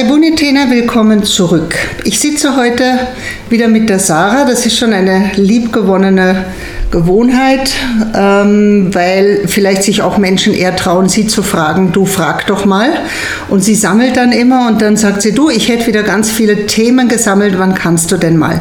Charibuni 0.00 0.34
Tena, 0.34 0.70
willkommen 0.70 1.24
zurück. 1.24 1.74
Ich 2.04 2.20
sitze 2.20 2.56
heute 2.56 3.08
wieder 3.50 3.68
mit 3.68 3.90
der 3.90 3.98
Sarah. 3.98 4.46
Das 4.46 4.64
ist 4.64 4.78
schon 4.78 4.94
eine 4.94 5.32
liebgewonnene 5.36 6.46
Gewohnheit, 6.90 7.70
ähm, 8.16 8.92
weil 8.92 9.42
vielleicht 9.46 9.84
sich 9.84 10.02
auch 10.02 10.18
Menschen 10.18 10.52
eher 10.52 10.74
trauen, 10.74 11.08
sie 11.08 11.28
zu 11.28 11.42
fragen, 11.42 11.92
du 11.92 12.04
frag 12.04 12.48
doch 12.48 12.64
mal. 12.64 12.90
Und 13.48 13.62
sie 13.62 13.76
sammelt 13.76 14.16
dann 14.16 14.32
immer 14.32 14.66
und 14.66 14.82
dann 14.82 14.96
sagt 14.96 15.22
sie, 15.22 15.32
du, 15.32 15.50
ich 15.50 15.68
hätte 15.68 15.86
wieder 15.86 16.02
ganz 16.02 16.30
viele 16.30 16.66
Themen 16.66 17.08
gesammelt, 17.08 17.58
wann 17.58 17.76
kannst 17.76 18.10
du 18.10 18.16
denn 18.16 18.36
mal? 18.36 18.60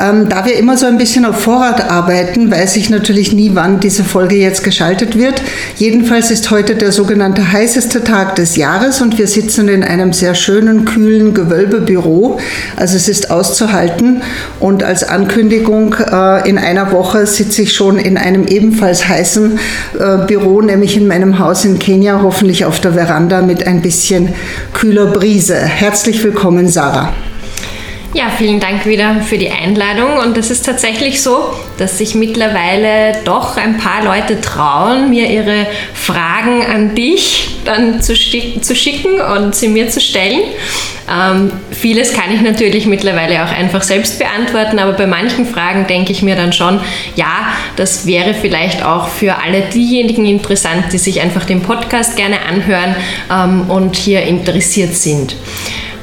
Ähm, 0.00 0.28
da 0.28 0.44
wir 0.46 0.56
immer 0.56 0.76
so 0.76 0.86
ein 0.86 0.96
bisschen 0.96 1.24
auf 1.24 1.40
Vorrat 1.40 1.90
arbeiten, 1.90 2.52
weiß 2.52 2.76
ich 2.76 2.88
natürlich 2.88 3.32
nie, 3.32 3.50
wann 3.54 3.80
diese 3.80 4.04
Folge 4.04 4.36
jetzt 4.36 4.62
geschaltet 4.62 5.18
wird. 5.18 5.42
Jedenfalls 5.74 6.30
ist 6.30 6.50
heute 6.52 6.76
der 6.76 6.92
sogenannte 6.92 7.50
heißeste 7.50 8.04
Tag 8.04 8.36
des 8.36 8.54
Jahres 8.54 9.00
und 9.00 9.18
wir 9.18 9.26
sitzen 9.26 9.68
in 9.68 9.82
einem 9.82 10.12
sehr 10.12 10.36
schönen, 10.36 10.84
kühlen 10.84 11.34
Gewölbebüro. 11.34 12.38
Also 12.76 12.96
es 12.96 13.08
ist 13.08 13.32
auszuhalten 13.32 14.22
und 14.60 14.84
als 14.84 15.02
Ankündigung 15.02 15.94
äh, 15.94 16.48
in 16.48 16.58
einer 16.58 16.92
Woche 16.92 17.26
sitzen 17.26 17.55
sitze 17.56 17.70
ich 17.70 17.74
schon 17.74 17.98
in 17.98 18.18
einem 18.18 18.46
ebenfalls 18.46 19.08
heißen 19.08 19.58
äh, 19.98 20.26
Büro, 20.26 20.60
nämlich 20.60 20.94
in 20.94 21.06
meinem 21.06 21.38
Haus 21.38 21.64
in 21.64 21.78
Kenia, 21.78 22.20
hoffentlich 22.22 22.66
auf 22.66 22.80
der 22.80 22.92
Veranda 22.92 23.40
mit 23.40 23.66
ein 23.66 23.80
bisschen 23.80 24.34
kühler 24.74 25.06
Brise. 25.06 25.56
Herzlich 25.56 26.22
willkommen, 26.22 26.68
Sarah. 26.68 27.14
Ja, 28.16 28.30
vielen 28.30 28.60
Dank 28.60 28.86
wieder 28.86 29.20
für 29.20 29.36
die 29.36 29.50
Einladung. 29.50 30.16
Und 30.16 30.38
es 30.38 30.50
ist 30.50 30.64
tatsächlich 30.64 31.20
so, 31.20 31.52
dass 31.76 31.98
sich 31.98 32.14
mittlerweile 32.14 33.18
doch 33.26 33.58
ein 33.58 33.76
paar 33.76 34.02
Leute 34.04 34.40
trauen, 34.40 35.10
mir 35.10 35.28
ihre 35.28 35.66
Fragen 35.92 36.64
an 36.64 36.94
dich 36.94 37.58
dann 37.66 38.00
zu, 38.00 38.14
zu 38.14 38.74
schicken 38.74 39.20
und 39.20 39.54
sie 39.54 39.68
mir 39.68 39.90
zu 39.90 40.00
stellen. 40.00 40.40
Ähm, 41.12 41.52
vieles 41.70 42.14
kann 42.14 42.34
ich 42.34 42.40
natürlich 42.40 42.86
mittlerweile 42.86 43.44
auch 43.44 43.52
einfach 43.52 43.82
selbst 43.82 44.18
beantworten, 44.18 44.78
aber 44.78 44.94
bei 44.94 45.06
manchen 45.06 45.44
Fragen 45.44 45.86
denke 45.86 46.10
ich 46.12 46.22
mir 46.22 46.36
dann 46.36 46.54
schon, 46.54 46.80
ja, 47.16 47.48
das 47.76 48.06
wäre 48.06 48.32
vielleicht 48.32 48.82
auch 48.82 49.08
für 49.08 49.42
alle 49.44 49.60
diejenigen 49.60 50.24
interessant, 50.24 50.84
die 50.90 50.98
sich 50.98 51.20
einfach 51.20 51.44
den 51.44 51.60
Podcast 51.60 52.16
gerne 52.16 52.38
anhören 52.48 52.96
ähm, 53.30 53.68
und 53.68 53.94
hier 53.94 54.22
interessiert 54.22 54.94
sind. 54.94 55.36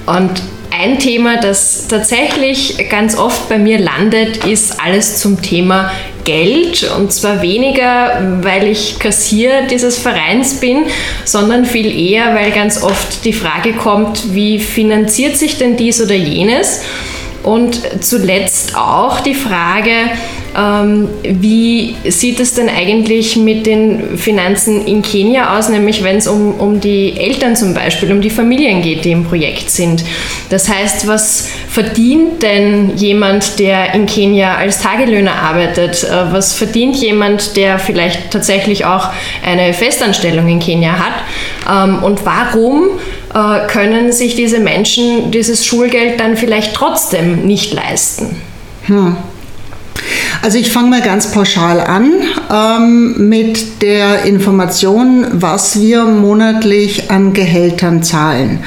Und 0.05 0.43
ein 0.83 0.99
Thema, 0.99 1.37
das 1.37 1.87
tatsächlich 1.87 2.89
ganz 2.89 3.17
oft 3.17 3.47
bei 3.47 3.57
mir 3.57 3.79
landet, 3.79 4.45
ist 4.45 4.81
alles 4.81 5.17
zum 5.17 5.41
Thema 5.41 5.91
Geld. 6.25 6.91
Und 6.97 7.13
zwar 7.13 7.41
weniger, 7.41 8.39
weil 8.41 8.67
ich 8.67 8.99
Kassier 8.99 9.61
dieses 9.69 9.97
Vereins 9.97 10.59
bin, 10.59 10.85
sondern 11.23 11.63
viel 11.63 11.97
eher, 11.97 12.35
weil 12.35 12.51
ganz 12.51 12.83
oft 12.83 13.23
die 13.23 13.31
Frage 13.31 13.73
kommt, 13.73 14.33
wie 14.33 14.59
finanziert 14.59 15.37
sich 15.37 15.57
denn 15.57 15.77
dies 15.77 16.01
oder 16.01 16.15
jenes? 16.15 16.81
Und 17.43 17.81
zuletzt 18.01 18.75
auch 18.75 19.21
die 19.21 19.35
Frage, 19.35 19.91
wie 20.55 21.95
sieht 22.05 22.39
es 22.39 22.53
denn 22.53 22.69
eigentlich 22.69 23.35
mit 23.35 23.65
den 23.65 24.17
Finanzen 24.17 24.85
in 24.85 25.01
Kenia 25.01 25.57
aus, 25.57 25.69
nämlich 25.69 26.03
wenn 26.03 26.17
es 26.17 26.27
um, 26.27 26.55
um 26.55 26.79
die 26.79 27.17
Eltern 27.17 27.55
zum 27.55 27.73
Beispiel, 27.73 28.11
um 28.11 28.21
die 28.21 28.29
Familien 28.29 28.81
geht, 28.81 29.05
die 29.05 29.11
im 29.11 29.25
Projekt 29.25 29.69
sind? 29.69 30.03
Das 30.49 30.69
heißt, 30.69 31.07
was 31.07 31.49
verdient 31.69 32.43
denn 32.43 32.95
jemand, 32.95 33.57
der 33.59 33.95
in 33.95 34.05
Kenia 34.05 34.55
als 34.55 34.81
Tagelöhner 34.81 35.35
arbeitet? 35.35 36.03
Äh, 36.03 36.31
was 36.31 36.53
verdient 36.53 36.95
jemand, 36.97 37.57
der 37.57 37.79
vielleicht 37.79 38.31
tatsächlich 38.31 38.85
auch 38.85 39.09
eine 39.43 39.73
Festanstellung 39.73 40.47
in 40.47 40.59
Kenia 40.59 40.93
hat? 40.99 41.87
Ähm, 41.89 42.03
und 42.03 42.25
warum 42.25 42.89
äh, 43.33 43.67
können 43.67 44.11
sich 44.11 44.35
diese 44.35 44.59
Menschen 44.59 45.31
dieses 45.31 45.65
Schulgeld 45.65 46.19
dann 46.19 46.37
vielleicht 46.37 46.75
trotzdem 46.75 47.45
nicht 47.45 47.73
leisten? 47.73 48.35
Hm. 48.85 49.17
Also 50.41 50.57
ich 50.57 50.71
fange 50.71 50.89
mal 50.89 51.01
ganz 51.01 51.31
pauschal 51.31 51.79
an 51.79 52.11
ähm, 52.51 53.29
mit 53.29 53.81
der 53.81 54.25
Information, 54.25 55.25
was 55.31 55.79
wir 55.79 56.03
monatlich 56.03 57.09
an 57.09 57.33
Gehältern 57.33 58.03
zahlen. 58.03 58.59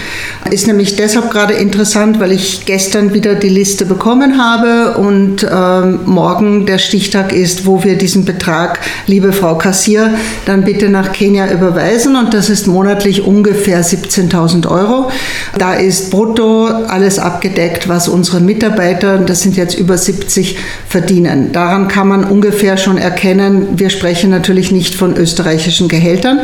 Ist 0.51 0.69
nämlich 0.69 0.97
deshalb 0.97 1.31
gerade 1.31 1.55
interessant, 1.55 2.21
weil 2.21 2.33
ich 2.33 2.65
gestern 2.65 3.13
wieder 3.13 3.35
die 3.35 3.49
Liste 3.49 3.85
bekommen 3.85 4.41
habe 4.43 4.97
und 4.97 5.47
ähm, 5.51 6.01
morgen 6.07 6.67
der 6.67 6.79
Stichtag 6.79 7.33
ist, 7.33 7.67
wo 7.67 7.83
wir 7.83 7.99
diesen 7.99 8.25
Betrag, 8.25 8.81
liebe 9.07 9.33
Frau 9.33 9.57
Kassier, 9.57 10.15
dann 10.47 10.65
bitte 10.65 10.89
nach 10.89 11.13
Kenia 11.13 11.51
überweisen 11.53 12.17
und 12.17 12.33
das 12.33 12.49
ist 12.49 12.69
monatlich 12.69 13.23
ungefähr 13.23 13.85
17.000 13.85 14.69
Euro. 14.71 15.11
Da 15.59 15.75
ist 15.75 16.11
brutto 16.11 16.67
alles 16.67 17.19
abgedeckt, 17.19 17.89
was 17.89 18.09
unsere 18.09 18.41
Mitarbeiter, 18.41 19.19
das 19.19 19.43
sind 19.43 19.57
jetzt 19.57 19.75
über 19.75 19.99
70, 19.99 20.57
verdienen. 20.89 21.16
Da 21.25 21.67
Daran 21.67 21.89
kann 21.89 22.07
man 22.07 22.23
ungefähr 22.23 22.77
schon 22.77 22.97
erkennen, 22.97 23.71
wir 23.77 23.91
sprechen 23.91 24.31
natürlich 24.31 24.71
nicht 24.71 24.95
von 24.95 25.17
österreichischen 25.17 25.89
Gehältern. 25.89 26.39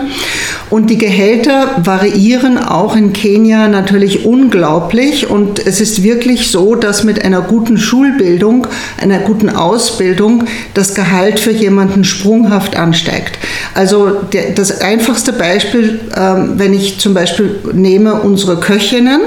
Und 0.68 0.90
die 0.90 0.98
Gehälter 0.98 1.80
variieren 1.84 2.58
auch 2.58 2.96
in 2.96 3.12
Kenia 3.12 3.68
natürlich 3.68 4.24
unglaublich. 4.24 5.30
Und 5.30 5.64
es 5.64 5.80
ist 5.80 6.02
wirklich 6.02 6.50
so, 6.50 6.74
dass 6.74 7.04
mit 7.04 7.24
einer 7.24 7.40
guten 7.40 7.78
Schulbildung, 7.78 8.66
einer 9.00 9.20
guten 9.20 9.48
Ausbildung 9.48 10.44
das 10.74 10.94
Gehalt 10.94 11.38
für 11.38 11.52
jemanden 11.52 12.02
sprunghaft 12.02 12.76
ansteigt. 12.76 13.38
Also 13.74 14.22
das 14.56 14.80
einfachste 14.80 15.32
Beispiel, 15.32 16.00
ähm, 16.16 16.54
wenn 16.56 16.74
ich 16.74 16.98
zum 16.98 17.14
Beispiel 17.14 17.60
nehme 17.72 18.14
unsere 18.14 18.58
Köchinnen, 18.58 19.20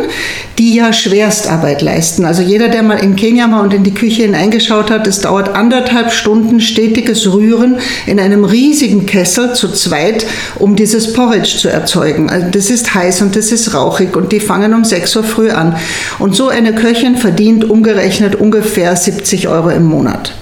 die 0.57 0.75
ja 0.75 0.93
Schwerstarbeit 0.93 1.81
leisten. 1.81 2.25
Also 2.25 2.41
jeder, 2.41 2.69
der 2.69 2.83
mal 2.83 2.95
in 2.95 3.15
Kenia 3.15 3.49
war 3.51 3.61
und 3.61 3.73
in 3.73 3.83
die 3.83 3.93
Küche 3.93 4.23
hineingeschaut 4.23 4.89
hat, 4.89 5.07
es 5.07 5.21
dauert 5.35 5.53
anderthalb 5.53 6.13
Stunden 6.13 6.61
stetiges 6.61 7.33
Rühren 7.33 7.77
in 8.05 8.21
einem 8.21 8.45
riesigen 8.45 9.05
Kessel 9.05 9.53
zu 9.53 9.67
zweit, 9.67 10.25
um 10.55 10.77
dieses 10.77 11.11
Porridge 11.11 11.57
zu 11.57 11.67
erzeugen. 11.67 12.29
Also 12.29 12.47
das 12.51 12.69
ist 12.69 12.95
heiß 12.95 13.21
und 13.21 13.35
das 13.35 13.51
ist 13.51 13.73
rauchig 13.73 14.15
und 14.15 14.31
die 14.31 14.39
fangen 14.39 14.73
um 14.73 14.85
6 14.85 15.13
Uhr 15.17 15.23
früh 15.25 15.49
an. 15.49 15.75
Und 16.19 16.37
so 16.37 16.47
eine 16.47 16.73
Köchin 16.73 17.17
verdient 17.17 17.69
umgerechnet 17.69 18.35
ungefähr 18.35 18.95
70 18.95 19.49
Euro 19.49 19.69
im 19.71 19.83
Monat 19.83 20.33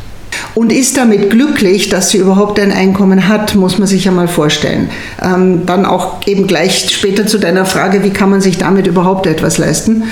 und 0.55 0.71
ist 0.71 0.97
damit 0.97 1.29
glücklich, 1.29 1.89
dass 1.89 2.09
sie 2.09 2.17
überhaupt 2.17 2.59
ein 2.59 2.71
Einkommen 2.71 3.27
hat, 3.27 3.55
muss 3.55 3.79
man 3.79 3.87
sich 3.87 4.05
ja 4.05 4.11
mal 4.11 4.27
vorstellen. 4.27 4.89
Ähm, 5.21 5.65
dann 5.65 5.85
auch 5.85 6.25
eben 6.27 6.47
gleich 6.47 6.89
später 6.89 7.25
zu 7.25 7.39
deiner 7.39 7.65
Frage, 7.65 8.03
wie 8.03 8.11
kann 8.11 8.29
man 8.29 8.41
sich 8.41 8.57
damit 8.57 8.85
überhaupt 8.85 9.25
etwas 9.25 9.57
leisten. 9.57 10.03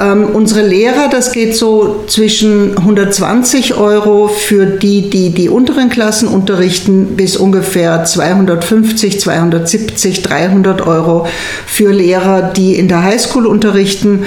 Ähm, 0.00 0.26
unsere 0.32 0.66
Lehrer, 0.66 1.08
das 1.10 1.32
geht 1.32 1.56
so 1.56 2.04
zwischen 2.08 2.76
120 2.76 3.76
Euro 3.76 4.28
für 4.28 4.66
die, 4.66 5.10
die 5.10 5.30
die 5.30 5.48
unteren 5.48 5.90
Klassen 5.90 6.28
unterrichten, 6.28 7.16
bis 7.16 7.36
ungefähr 7.36 8.04
250, 8.04 9.20
270, 9.20 10.22
300 10.22 10.86
Euro 10.86 11.26
für 11.66 11.92
Lehrer, 11.92 12.42
die 12.42 12.76
in 12.76 12.88
der 12.88 13.04
Highschool 13.04 13.46
unterrichten. 13.46 14.24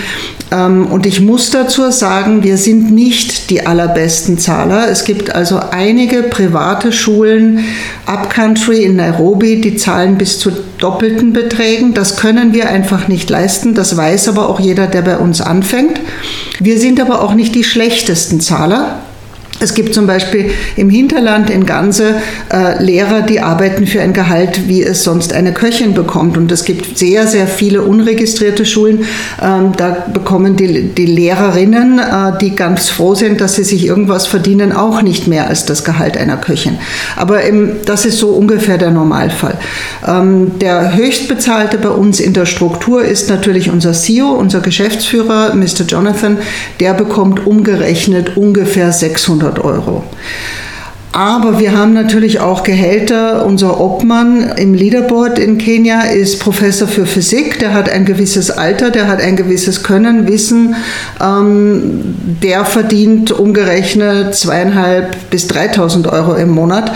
Ähm, 0.52 0.88
und 0.88 1.06
ich 1.06 1.22
muss 1.22 1.50
dazu 1.50 1.90
sagen, 1.92 2.44
wir 2.44 2.58
sind 2.58 2.92
nicht 2.92 3.50
die 3.50 3.66
allerbesten 3.66 4.38
Zahler. 4.38 4.90
Es 4.90 5.04
gibt 5.04 5.34
also 5.34 5.60
einige 5.72 6.24
private 6.24 6.92
Schulen 6.92 7.66
upcountry 8.06 8.84
in 8.84 8.96
Nairobi, 8.96 9.62
die 9.62 9.76
zahlen 9.76 10.18
bis 10.18 10.40
zu 10.40 10.52
doppelten 10.78 11.34
Beträgen. 11.34 11.94
Das 11.94 12.18
können 12.18 12.54
wir 12.54 12.70
einfach 12.70 13.08
nicht 13.08 13.30
leisten. 13.30 13.74
Das 13.74 13.98
weiß 13.98 14.30
aber 14.30 14.50
auch 14.50 14.60
jeder, 14.60 14.88
der 14.88 15.02
bei 15.02 15.18
uns 15.18 15.42
anfängt. 15.42 16.00
Wir 16.60 16.80
sind 16.80 17.00
aber 17.00 17.22
auch 17.22 17.34
nicht 17.34 17.56
die 17.56 17.64
schlechtesten 17.64 18.40
Zahler. 18.40 19.02
Es 19.60 19.74
gibt 19.74 19.96
zum 19.96 20.06
Beispiel 20.06 20.52
im 20.76 20.90
Hinterland 20.90 21.50
in 21.50 21.66
Ganze 21.66 22.22
äh, 22.54 22.84
Lehrer, 22.84 23.24
die 23.24 23.40
arbeiten 23.40 23.88
für 23.88 24.02
ein 24.02 24.14
Gehalt, 24.14 24.68
wie 24.68 24.84
es 24.84 25.04
sonst 25.04 25.34
eine 25.34 25.52
Köchin 25.52 25.96
bekommt. 25.96 26.38
Und 26.38 26.52
es 26.52 26.64
gibt 26.64 26.98
sehr, 26.98 27.26
sehr 27.26 27.48
viele 27.48 27.82
unregistrierte 27.82 28.66
Schulen. 28.66 29.06
Ähm, 29.42 29.72
da 29.76 30.06
bekommen 30.14 30.58
die, 30.58 30.90
die 30.90 31.08
Lehrerinnen, 31.08 31.98
äh, 31.98 32.38
die 32.40 32.56
ganz 32.56 32.90
froh 32.90 33.16
sind, 33.16 33.42
dass 33.42 33.56
sie 33.56 33.64
sich 33.64 33.88
irgendwas 33.88 34.28
verdienen, 34.28 34.72
auch 34.74 35.02
nicht 35.02 35.28
mehr 35.28 35.48
als 35.48 35.66
das 35.66 35.84
Gehalt 35.84 36.18
einer 36.18 36.38
Köchin. 36.38 36.78
Aber 37.16 37.42
im, 37.42 37.78
das 37.86 38.06
ist 38.06 38.20
so 38.20 38.30
ungefähr 38.30 38.78
der 38.78 38.92
Normalfall. 38.92 39.58
Ähm, 40.08 40.60
der 40.60 40.96
höchstbezahlte 40.96 41.80
bei 41.80 41.90
uns 41.90 42.20
in 42.20 42.34
der 42.34 42.46
Struktur 42.46 43.04
ist 43.04 43.28
natürlich 43.28 43.72
unser 43.72 43.94
CEO, 43.94 44.34
unser 44.34 44.60
Geschäftsführer, 44.60 45.56
Mr. 45.56 45.86
Jonathan. 45.88 46.38
Der 46.80 46.94
bekommt 46.94 47.48
umgerechnet 47.48 48.38
ungefähr 48.38 48.92
600 48.92 49.47
100 49.48 49.64
Euro. 49.64 50.04
Aber 51.14 51.58
wir 51.58 51.76
haben 51.76 51.94
natürlich 51.94 52.42
auch 52.42 52.64
Gehälter. 52.64 53.44
Unser 53.44 53.80
Obmann 53.80 54.52
im 54.56 54.76
Leaderboard 54.76 55.40
in 55.40 55.58
Kenia 55.58 56.02
ist 56.02 56.40
Professor 56.40 56.88
für 56.88 57.08
Physik. 57.08 57.58
Der 57.58 57.74
hat 57.74 57.90
ein 57.90 58.06
gewisses 58.06 58.52
Alter, 58.52 58.92
der 58.92 59.08
hat 59.08 59.20
ein 59.20 59.36
gewisses 59.36 59.82
Können, 59.82 60.28
Wissen. 60.28 60.76
Ähm, 61.20 62.14
der 62.44 62.66
verdient 62.66 63.32
umgerechnet 63.32 64.36
zweieinhalb 64.36 65.32
bis 65.32 65.50
3.000 65.50 66.12
Euro 66.12 66.36
im 66.36 66.52
Monat. 66.52 66.92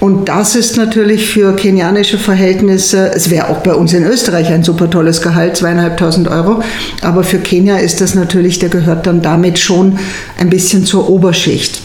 Und 0.00 0.28
das 0.28 0.54
ist 0.54 0.76
natürlich 0.76 1.28
für 1.28 1.54
kenianische 1.54 2.18
Verhältnisse, 2.18 3.12
es 3.14 3.30
wäre 3.30 3.48
auch 3.48 3.58
bei 3.58 3.72
uns 3.72 3.94
in 3.94 4.04
Österreich 4.04 4.48
ein 4.48 4.64
super 4.64 4.90
tolles 4.90 5.22
Gehalt, 5.22 5.56
zweieinhalbtausend 5.56 6.28
Euro. 6.28 6.62
Aber 7.00 7.24
für 7.24 7.38
Kenia 7.38 7.78
ist 7.78 8.02
das 8.02 8.14
natürlich, 8.14 8.58
der 8.58 8.68
gehört 8.68 9.06
dann 9.06 9.22
damit 9.22 9.58
schon 9.58 9.98
ein 10.38 10.50
bisschen 10.50 10.84
zur 10.84 11.08
Oberschicht. 11.08 11.80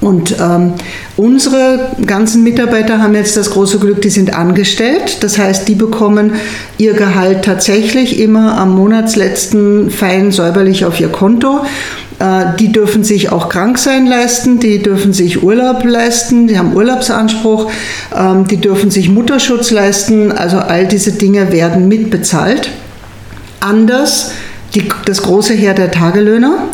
Und 0.00 0.36
ähm, 0.40 0.74
unsere 1.16 1.90
ganzen 2.06 2.44
Mitarbeiter 2.44 3.02
haben 3.02 3.14
jetzt 3.16 3.36
das 3.36 3.50
große 3.50 3.80
Glück, 3.80 4.00
die 4.00 4.10
sind 4.10 4.32
angestellt. 4.32 5.24
Das 5.24 5.38
heißt, 5.38 5.66
die 5.66 5.74
bekommen 5.74 6.34
ihr 6.76 6.92
Gehalt 6.92 7.44
tatsächlich 7.44 8.20
immer 8.20 8.56
am 8.58 8.76
Monatsletzten 8.76 9.90
fein 9.90 10.30
säuberlich 10.30 10.84
auf 10.84 11.00
ihr 11.00 11.08
Konto. 11.08 11.64
Äh, 12.20 12.56
die 12.60 12.70
dürfen 12.70 13.02
sich 13.02 13.32
auch 13.32 13.48
krank 13.48 13.76
sein 13.78 14.06
leisten, 14.06 14.60
die 14.60 14.82
dürfen 14.82 15.12
sich 15.12 15.42
Urlaub 15.42 15.84
leisten, 15.84 16.46
die 16.46 16.58
haben 16.58 16.74
Urlaubsanspruch, 16.74 17.68
ähm, 18.16 18.46
die 18.46 18.58
dürfen 18.58 18.92
sich 18.92 19.08
Mutterschutz 19.08 19.72
leisten. 19.72 20.30
Also 20.30 20.58
all 20.58 20.86
diese 20.86 21.12
Dinge 21.12 21.50
werden 21.50 21.88
mitbezahlt. 21.88 22.70
Anders 23.58 24.30
die, 24.74 24.88
das 25.06 25.22
große 25.22 25.54
Heer 25.54 25.74
der 25.74 25.90
Tagelöhner. 25.90 26.68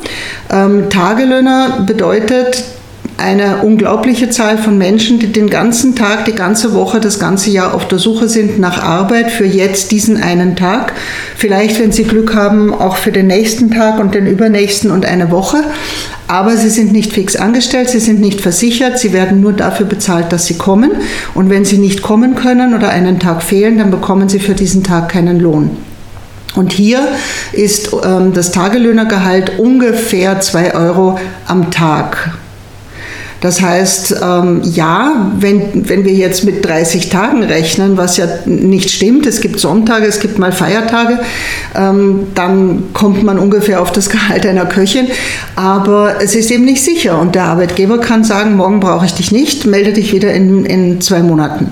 Ähm, 0.51 0.91
Tagelöhner 0.91 1.85
bedeutet, 1.87 2.65
eine 3.17 3.59
unglaubliche 3.59 4.29
Zahl 4.29 4.59
von 4.59 4.77
Menschen, 4.77 5.19
die 5.19 5.31
den 5.31 5.49
ganzen 5.49 5.95
Tag, 5.95 6.25
die 6.25 6.33
ganze 6.33 6.75
Woche, 6.75 7.01
das 7.01 7.19
ganze 7.19 7.51
Jahr 7.51 7.75
auf 7.75 7.87
der 7.87 7.99
Suche 7.99 8.29
sind 8.29 8.59
nach 8.59 8.83
Arbeit 8.83 9.31
für 9.31 9.45
jetzt 9.45 9.93
diesen 9.93 10.21
einen 10.21 10.57
Tag. 10.57 10.95
Vielleicht, 11.37 11.79
wenn 11.81 11.93
sie 11.93 12.05
Glück 12.05 12.35
haben, 12.35 12.75
auch 12.75 12.97
für 12.97 13.13
den 13.13 13.29
nächsten 13.29 13.71
Tag 13.71 14.01
und 14.01 14.15
den 14.15 14.27
übernächsten 14.27 14.91
und 14.91 15.07
eine 15.07 15.31
Woche. 15.31 15.59
Aber 16.27 16.57
sie 16.57 16.71
sind 16.71 16.93
nicht 16.93 17.13
fix 17.13 17.37
angestellt, 17.37 17.91
sie 17.91 18.01
sind 18.01 18.21
nicht 18.21 18.41
versichert, 18.41 18.99
sie 18.99 19.13
werden 19.13 19.41
nur 19.41 19.53
dafür 19.53 19.87
bezahlt, 19.87 20.33
dass 20.33 20.47
sie 20.47 20.59
kommen. 20.59 20.91
Und 21.35 21.51
wenn 21.51 21.65
sie 21.65 21.79
nicht 21.79 22.03
kommen 22.03 22.35
können 22.35 22.75
oder 22.75 22.89
einen 22.89 23.21
Tag 23.21 23.43
fehlen, 23.43 23.79
dann 23.79 23.91
bekommen 23.91 24.29
sie 24.29 24.41
für 24.41 24.55
diesen 24.55 24.83
Tag 24.83 25.11
keinen 25.11 25.39
Lohn. 25.39 25.77
Und 26.57 26.73
hier 26.73 27.07
ist 27.53 27.91
ähm, 28.05 28.33
das 28.33 28.53
Tagelöhnergehalt 28.53 29.59
ungefähr 29.59 30.41
2 30.41 30.75
Euro 30.75 31.19
am 31.47 31.71
Tag. 31.71 32.33
Das 33.45 33.61
heißt, 33.61 34.23
ähm, 34.23 34.63
ja, 34.65 35.31
wenn, 35.39 35.87
wenn 35.87 36.07
wir 36.07 36.15
jetzt 36.15 36.45
mit 36.45 36.65
30 36.65 37.11
Tagen 37.11 37.43
rechnen, 37.43 37.99
was 37.99 38.17
ja 38.17 38.27
nicht 38.47 38.91
stimmt, 38.91 39.27
es 39.27 39.43
gibt 39.43 39.61
Sonntage, 39.61 40.07
es 40.07 40.21
gibt 40.21 40.39
mal 40.39 40.51
Feiertage, 40.51 41.19
ähm, 41.75 42.29
dann 42.35 42.85
kommt 42.95 43.23
man 43.23 43.39
ungefähr 43.39 43.83
auf 43.83 43.93
das 43.93 44.09
Gehalt 44.09 44.47
einer 44.47 44.65
Köchin. 44.65 45.09
Aber 45.57 46.23
es 46.23 46.35
ist 46.35 46.51
eben 46.51 46.65
nicht 46.65 46.83
sicher 46.83 47.21
und 47.21 47.35
der 47.35 47.45
Arbeitgeber 47.45 47.99
kann 47.99 48.25
sagen, 48.25 48.57
morgen 48.57 48.81
brauche 48.81 49.05
ich 49.05 49.13
dich 49.13 49.31
nicht, 49.31 49.67
melde 49.67 49.93
dich 49.93 50.15
wieder 50.15 50.33
in, 50.33 50.65
in 50.65 51.03
zwei 51.03 51.23
Monaten. 51.23 51.71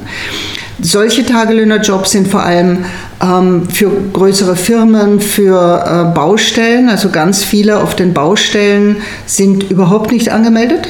Solche 0.79 1.25
Tagelöhnerjobs 1.25 2.11
sind 2.11 2.29
vor 2.29 2.43
allem 2.43 2.85
ähm, 3.23 3.69
für 3.69 3.91
größere 4.13 4.57
Firmen, 4.57 5.21
für 5.21 5.85
äh, 6.11 6.15
Baustellen. 6.15 6.89
Also 6.89 7.11
ganz 7.11 7.45
viele 7.45 7.83
auf 7.83 7.95
den 7.95 8.13
Baustellen 8.13 8.97
sind 9.27 9.71
überhaupt 9.71 10.13
nicht 10.13 10.31
angemeldet. 10.31 10.89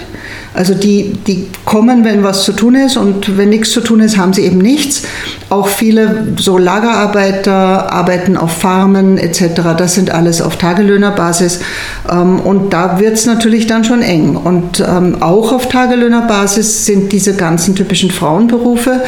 Also 0.54 0.74
die, 0.74 1.14
die 1.26 1.48
kommen, 1.64 2.04
wenn 2.04 2.22
was 2.22 2.44
zu 2.44 2.52
tun 2.52 2.74
ist 2.74 2.98
und 2.98 3.38
wenn 3.38 3.48
nichts 3.48 3.70
zu 3.70 3.80
tun 3.80 4.00
ist, 4.00 4.18
haben 4.18 4.34
sie 4.34 4.42
eben 4.42 4.58
nichts. 4.58 5.02
Auch 5.48 5.66
viele 5.66 6.34
so 6.36 6.58
Lagerarbeiter 6.58 7.90
arbeiten 7.90 8.36
auf 8.36 8.52
Farmen 8.52 9.16
etc. 9.16 9.62
Das 9.78 9.94
sind 9.94 10.10
alles 10.10 10.42
auf 10.42 10.56
Tagelöhnerbasis 10.56 11.60
ähm, 12.10 12.38
und 12.40 12.74
da 12.74 13.00
wird 13.00 13.14
es 13.14 13.24
natürlich 13.24 13.66
dann 13.66 13.84
schon 13.84 14.02
eng. 14.02 14.36
Und 14.36 14.80
ähm, 14.80 15.22
auch 15.22 15.52
auf 15.52 15.68
Tagelöhnerbasis 15.68 16.84
sind 16.84 17.12
diese 17.12 17.34
ganzen 17.34 17.74
typischen 17.74 18.10
Frauenberufe, 18.10 19.02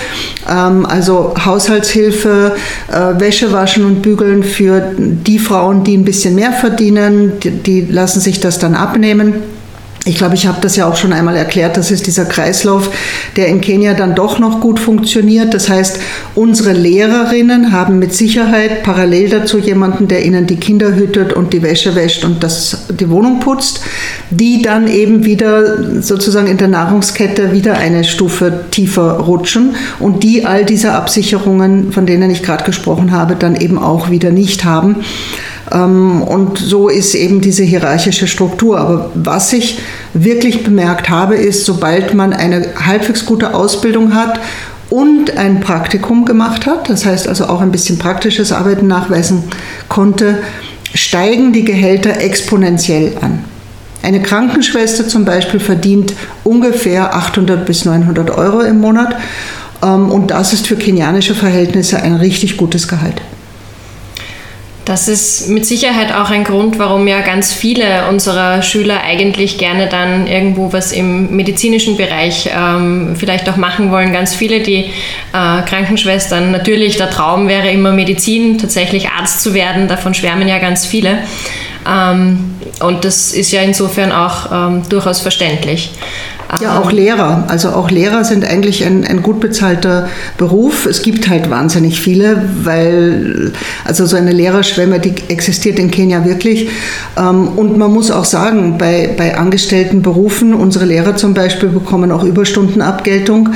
ähm, 0.50 0.86
also 0.86 1.34
Haushaltshilfe, 1.44 2.56
äh, 2.90 3.13
Wäsche 3.20 3.52
waschen 3.52 3.84
und 3.84 4.02
bügeln 4.02 4.42
für 4.42 4.92
die 4.96 5.38
Frauen, 5.38 5.84
die 5.84 5.96
ein 5.96 6.04
bisschen 6.04 6.34
mehr 6.34 6.52
verdienen, 6.52 7.32
die, 7.42 7.50
die 7.50 7.80
lassen 7.82 8.20
sich 8.20 8.40
das 8.40 8.58
dann 8.58 8.74
abnehmen. 8.74 9.34
Ich 10.06 10.16
glaube, 10.16 10.34
ich 10.34 10.46
habe 10.46 10.58
das 10.60 10.76
ja 10.76 10.86
auch 10.86 10.96
schon 10.96 11.14
einmal 11.14 11.34
erklärt, 11.34 11.78
das 11.78 11.90
ist 11.90 12.06
dieser 12.06 12.26
Kreislauf, 12.26 12.90
der 13.36 13.48
in 13.48 13.62
Kenia 13.62 13.94
dann 13.94 14.14
doch 14.14 14.38
noch 14.38 14.60
gut 14.60 14.78
funktioniert. 14.78 15.54
Das 15.54 15.70
heißt, 15.70 15.98
unsere 16.34 16.74
Lehrerinnen 16.74 17.72
haben 17.72 17.98
mit 17.98 18.12
Sicherheit 18.12 18.82
parallel 18.82 19.30
dazu 19.30 19.58
jemanden, 19.58 20.06
der 20.06 20.26
ihnen 20.26 20.46
die 20.46 20.56
Kinder 20.56 20.94
hütet 20.94 21.32
und 21.32 21.54
die 21.54 21.62
Wäsche 21.62 21.94
wäscht 21.94 22.22
und 22.22 22.42
das, 22.42 22.86
die 22.90 23.08
Wohnung 23.08 23.40
putzt, 23.40 23.80
die 24.28 24.60
dann 24.60 24.88
eben 24.88 25.24
wieder 25.24 26.02
sozusagen 26.02 26.48
in 26.48 26.58
der 26.58 26.68
Nahrungskette 26.68 27.52
wieder 27.52 27.78
eine 27.78 28.04
Stufe 28.04 28.66
tiefer 28.70 29.20
rutschen 29.20 29.74
und 30.00 30.22
die 30.22 30.44
all 30.44 30.66
diese 30.66 30.92
Absicherungen, 30.92 31.92
von 31.92 32.04
denen 32.04 32.30
ich 32.30 32.42
gerade 32.42 32.64
gesprochen 32.64 33.10
habe, 33.10 33.36
dann 33.36 33.56
eben 33.56 33.78
auch 33.78 34.10
wieder 34.10 34.30
nicht 34.30 34.64
haben. 34.64 34.96
Ähm, 35.72 36.22
und 36.22 36.58
so 36.58 36.88
ist 36.88 37.14
eben 37.14 37.40
diese 37.40 37.62
hierarchische 37.62 38.26
Struktur. 38.26 38.78
Aber 38.78 39.10
was 39.14 39.52
ich 39.52 39.78
wirklich 40.12 40.64
bemerkt 40.64 41.08
habe, 41.08 41.36
ist, 41.36 41.64
sobald 41.64 42.14
man 42.14 42.32
eine 42.32 42.66
halbwegs 42.84 43.26
gute 43.26 43.54
Ausbildung 43.54 44.14
hat 44.14 44.40
und 44.90 45.36
ein 45.36 45.60
Praktikum 45.60 46.24
gemacht 46.24 46.66
hat, 46.66 46.88
das 46.88 47.04
heißt 47.04 47.28
also 47.28 47.46
auch 47.46 47.60
ein 47.60 47.72
bisschen 47.72 47.98
praktisches 47.98 48.52
Arbeiten 48.52 48.86
nachweisen 48.86 49.44
konnte, 49.88 50.38
steigen 50.94 51.52
die 51.52 51.64
Gehälter 51.64 52.20
exponentiell 52.20 53.16
an. 53.20 53.44
Eine 54.02 54.20
Krankenschwester 54.20 55.08
zum 55.08 55.24
Beispiel 55.24 55.60
verdient 55.60 56.12
ungefähr 56.44 57.14
800 57.16 57.64
bis 57.64 57.86
900 57.86 58.30
Euro 58.30 58.60
im 58.60 58.78
Monat 58.78 59.16
ähm, 59.82 60.10
und 60.10 60.30
das 60.30 60.52
ist 60.52 60.66
für 60.66 60.76
kenianische 60.76 61.34
Verhältnisse 61.34 62.02
ein 62.02 62.16
richtig 62.16 62.56
gutes 62.56 62.86
Gehalt. 62.86 63.20
Das 64.84 65.08
ist 65.08 65.48
mit 65.48 65.64
Sicherheit 65.64 66.14
auch 66.14 66.28
ein 66.30 66.44
Grund, 66.44 66.78
warum 66.78 67.08
ja 67.08 67.20
ganz 67.22 67.54
viele 67.54 68.06
unserer 68.08 68.60
Schüler 68.60 69.02
eigentlich 69.02 69.56
gerne 69.56 69.88
dann 69.88 70.26
irgendwo 70.26 70.74
was 70.74 70.92
im 70.92 71.34
medizinischen 71.34 71.96
Bereich 71.96 72.50
ähm, 72.54 73.16
vielleicht 73.16 73.48
auch 73.48 73.56
machen 73.56 73.90
wollen. 73.90 74.12
Ganz 74.12 74.34
viele, 74.34 74.60
die 74.60 74.90
äh, 75.32 75.62
Krankenschwestern, 75.66 76.50
natürlich 76.50 76.98
der 76.98 77.08
Traum 77.08 77.48
wäre 77.48 77.70
immer 77.70 77.92
Medizin, 77.92 78.58
tatsächlich 78.58 79.08
Arzt 79.08 79.40
zu 79.40 79.54
werden, 79.54 79.88
davon 79.88 80.12
schwärmen 80.12 80.48
ja 80.48 80.58
ganz 80.58 80.84
viele. 80.84 81.18
Ähm, 81.88 82.54
und 82.80 83.06
das 83.06 83.32
ist 83.32 83.52
ja 83.52 83.62
insofern 83.62 84.12
auch 84.12 84.52
ähm, 84.52 84.82
durchaus 84.88 85.20
verständlich. 85.20 85.92
Ja, 86.60 86.78
auch 86.78 86.92
Lehrer. 86.92 87.44
Also 87.48 87.70
auch 87.70 87.90
Lehrer 87.90 88.24
sind 88.24 88.44
eigentlich 88.44 88.84
ein, 88.84 89.04
ein 89.04 89.22
gut 89.22 89.40
bezahlter 89.40 90.08
Beruf. 90.38 90.86
Es 90.86 91.02
gibt 91.02 91.28
halt 91.28 91.50
wahnsinnig 91.50 92.00
viele, 92.00 92.48
weil 92.62 93.52
also 93.84 94.06
so 94.06 94.16
eine 94.16 94.32
Lehrerschwemme, 94.32 95.00
die 95.00 95.14
existiert 95.28 95.78
in 95.78 95.90
Kenia 95.90 96.24
wirklich. 96.24 96.68
Ähm, 97.16 97.48
und 97.48 97.76
man 97.76 97.92
muss 97.92 98.10
auch 98.10 98.24
sagen, 98.24 98.78
bei, 98.78 99.14
bei 99.16 99.36
angestellten 99.36 100.02
Berufen, 100.02 100.54
unsere 100.54 100.84
Lehrer 100.84 101.16
zum 101.16 101.34
Beispiel 101.34 101.68
bekommen 101.68 102.12
auch 102.12 102.24
Überstundenabgeltung, 102.24 103.50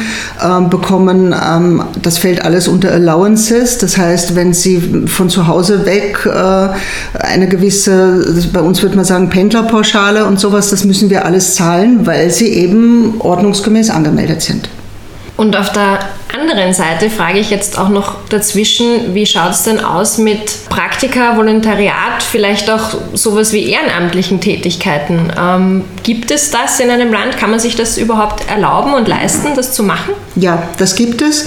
ähm, 0.44 0.70
bekommen, 0.70 1.34
ähm, 1.34 1.82
das 2.02 2.18
fällt 2.18 2.44
alles 2.44 2.68
unter 2.68 2.92
Allowances. 2.92 3.78
Das 3.78 3.96
heißt, 3.96 4.34
wenn 4.36 4.52
sie 4.52 5.06
von 5.06 5.28
zu 5.30 5.46
Hause 5.46 5.86
weg 5.86 6.26
äh, 6.26 6.68
eine 7.18 7.48
gewisse, 7.48 8.48
bei 8.52 8.60
uns 8.60 8.82
würde 8.82 8.96
man 8.96 9.04
sagen, 9.04 9.28
Pendlerpauschale 9.28 10.24
und 10.26 10.40
sowas, 10.40 10.70
das 10.70 10.84
müssen 10.84 11.10
wir 11.10 11.24
alles 11.24 11.54
zahlen, 11.54 12.06
weil 12.06 12.30
sie 12.30 12.48
eben 12.48 12.87
ordnungsgemäß 13.20 13.90
angemeldet 13.90 14.42
sind. 14.42 14.68
Und 15.38 15.56
auf 15.56 15.70
der 15.70 16.00
anderen 16.34 16.74
Seite 16.74 17.10
frage 17.10 17.38
ich 17.38 17.48
jetzt 17.50 17.78
auch 17.78 17.90
noch 17.90 18.16
dazwischen, 18.28 19.14
wie 19.14 19.24
schaut 19.24 19.52
es 19.52 19.62
denn 19.62 19.78
aus 19.78 20.18
mit 20.18 20.68
Praktika, 20.68 21.36
Volontariat, 21.36 22.24
vielleicht 22.28 22.68
auch 22.68 22.96
sowas 23.14 23.52
wie 23.52 23.70
ehrenamtlichen 23.70 24.40
Tätigkeiten? 24.40 25.32
Ähm, 25.40 25.84
gibt 26.02 26.32
es 26.32 26.50
das 26.50 26.80
in 26.80 26.90
einem 26.90 27.12
Land? 27.12 27.38
Kann 27.38 27.50
man 27.50 27.60
sich 27.60 27.76
das 27.76 27.98
überhaupt 27.98 28.50
erlauben 28.50 28.94
und 28.94 29.06
leisten, 29.06 29.54
das 29.54 29.72
zu 29.72 29.84
machen? 29.84 30.14
Ja, 30.34 30.64
das 30.76 30.96
gibt 30.96 31.22
es. 31.22 31.46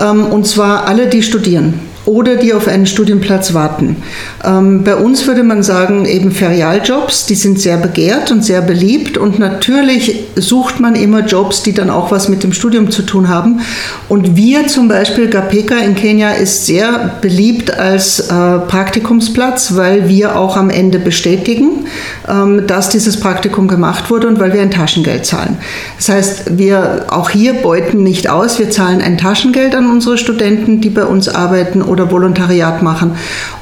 Ähm, 0.00 0.26
und 0.26 0.46
zwar 0.46 0.86
alle, 0.86 1.08
die 1.08 1.24
studieren. 1.24 1.91
Oder 2.04 2.36
die 2.36 2.52
auf 2.52 2.66
einen 2.68 2.86
Studienplatz 2.86 3.54
warten. 3.54 3.96
Ähm, 4.44 4.82
bei 4.84 4.96
uns 4.96 5.26
würde 5.26 5.42
man 5.42 5.62
sagen, 5.62 6.04
eben 6.04 6.32
Ferialjobs, 6.32 7.26
die 7.26 7.34
sind 7.34 7.60
sehr 7.60 7.76
begehrt 7.76 8.30
und 8.32 8.44
sehr 8.44 8.60
beliebt 8.60 9.16
und 9.16 9.38
natürlich 9.38 10.24
sucht 10.36 10.80
man 10.80 10.96
immer 10.96 11.24
Jobs, 11.24 11.62
die 11.62 11.72
dann 11.72 11.90
auch 11.90 12.10
was 12.10 12.28
mit 12.28 12.42
dem 12.42 12.52
Studium 12.52 12.90
zu 12.90 13.02
tun 13.02 13.28
haben. 13.28 13.60
Und 14.08 14.36
wir 14.36 14.66
zum 14.66 14.88
Beispiel, 14.88 15.28
Gapeka 15.28 15.76
in 15.76 15.94
Kenia 15.94 16.32
ist 16.32 16.66
sehr 16.66 17.12
beliebt 17.20 17.72
als 17.72 18.20
äh, 18.20 18.58
Praktikumsplatz, 18.58 19.76
weil 19.76 20.08
wir 20.08 20.36
auch 20.36 20.56
am 20.56 20.70
Ende 20.70 20.98
bestätigen, 20.98 21.86
ähm, 22.28 22.66
dass 22.66 22.88
dieses 22.88 23.20
Praktikum 23.20 23.68
gemacht 23.68 24.10
wurde 24.10 24.26
und 24.26 24.40
weil 24.40 24.52
wir 24.52 24.62
ein 24.62 24.70
Taschengeld 24.70 25.24
zahlen. 25.24 25.56
Das 25.96 26.08
heißt, 26.08 26.58
wir 26.58 27.06
auch 27.08 27.30
hier 27.30 27.54
beuten 27.54 28.02
nicht 28.02 28.28
aus, 28.28 28.58
wir 28.58 28.70
zahlen 28.70 29.00
ein 29.00 29.18
Taschengeld 29.18 29.74
an 29.74 29.90
unsere 29.90 30.18
Studenten, 30.18 30.80
die 30.80 30.90
bei 30.90 31.04
uns 31.04 31.28
arbeiten 31.28 31.82
oder 31.92 32.10
Volontariat 32.10 32.82
machen. 32.82 33.12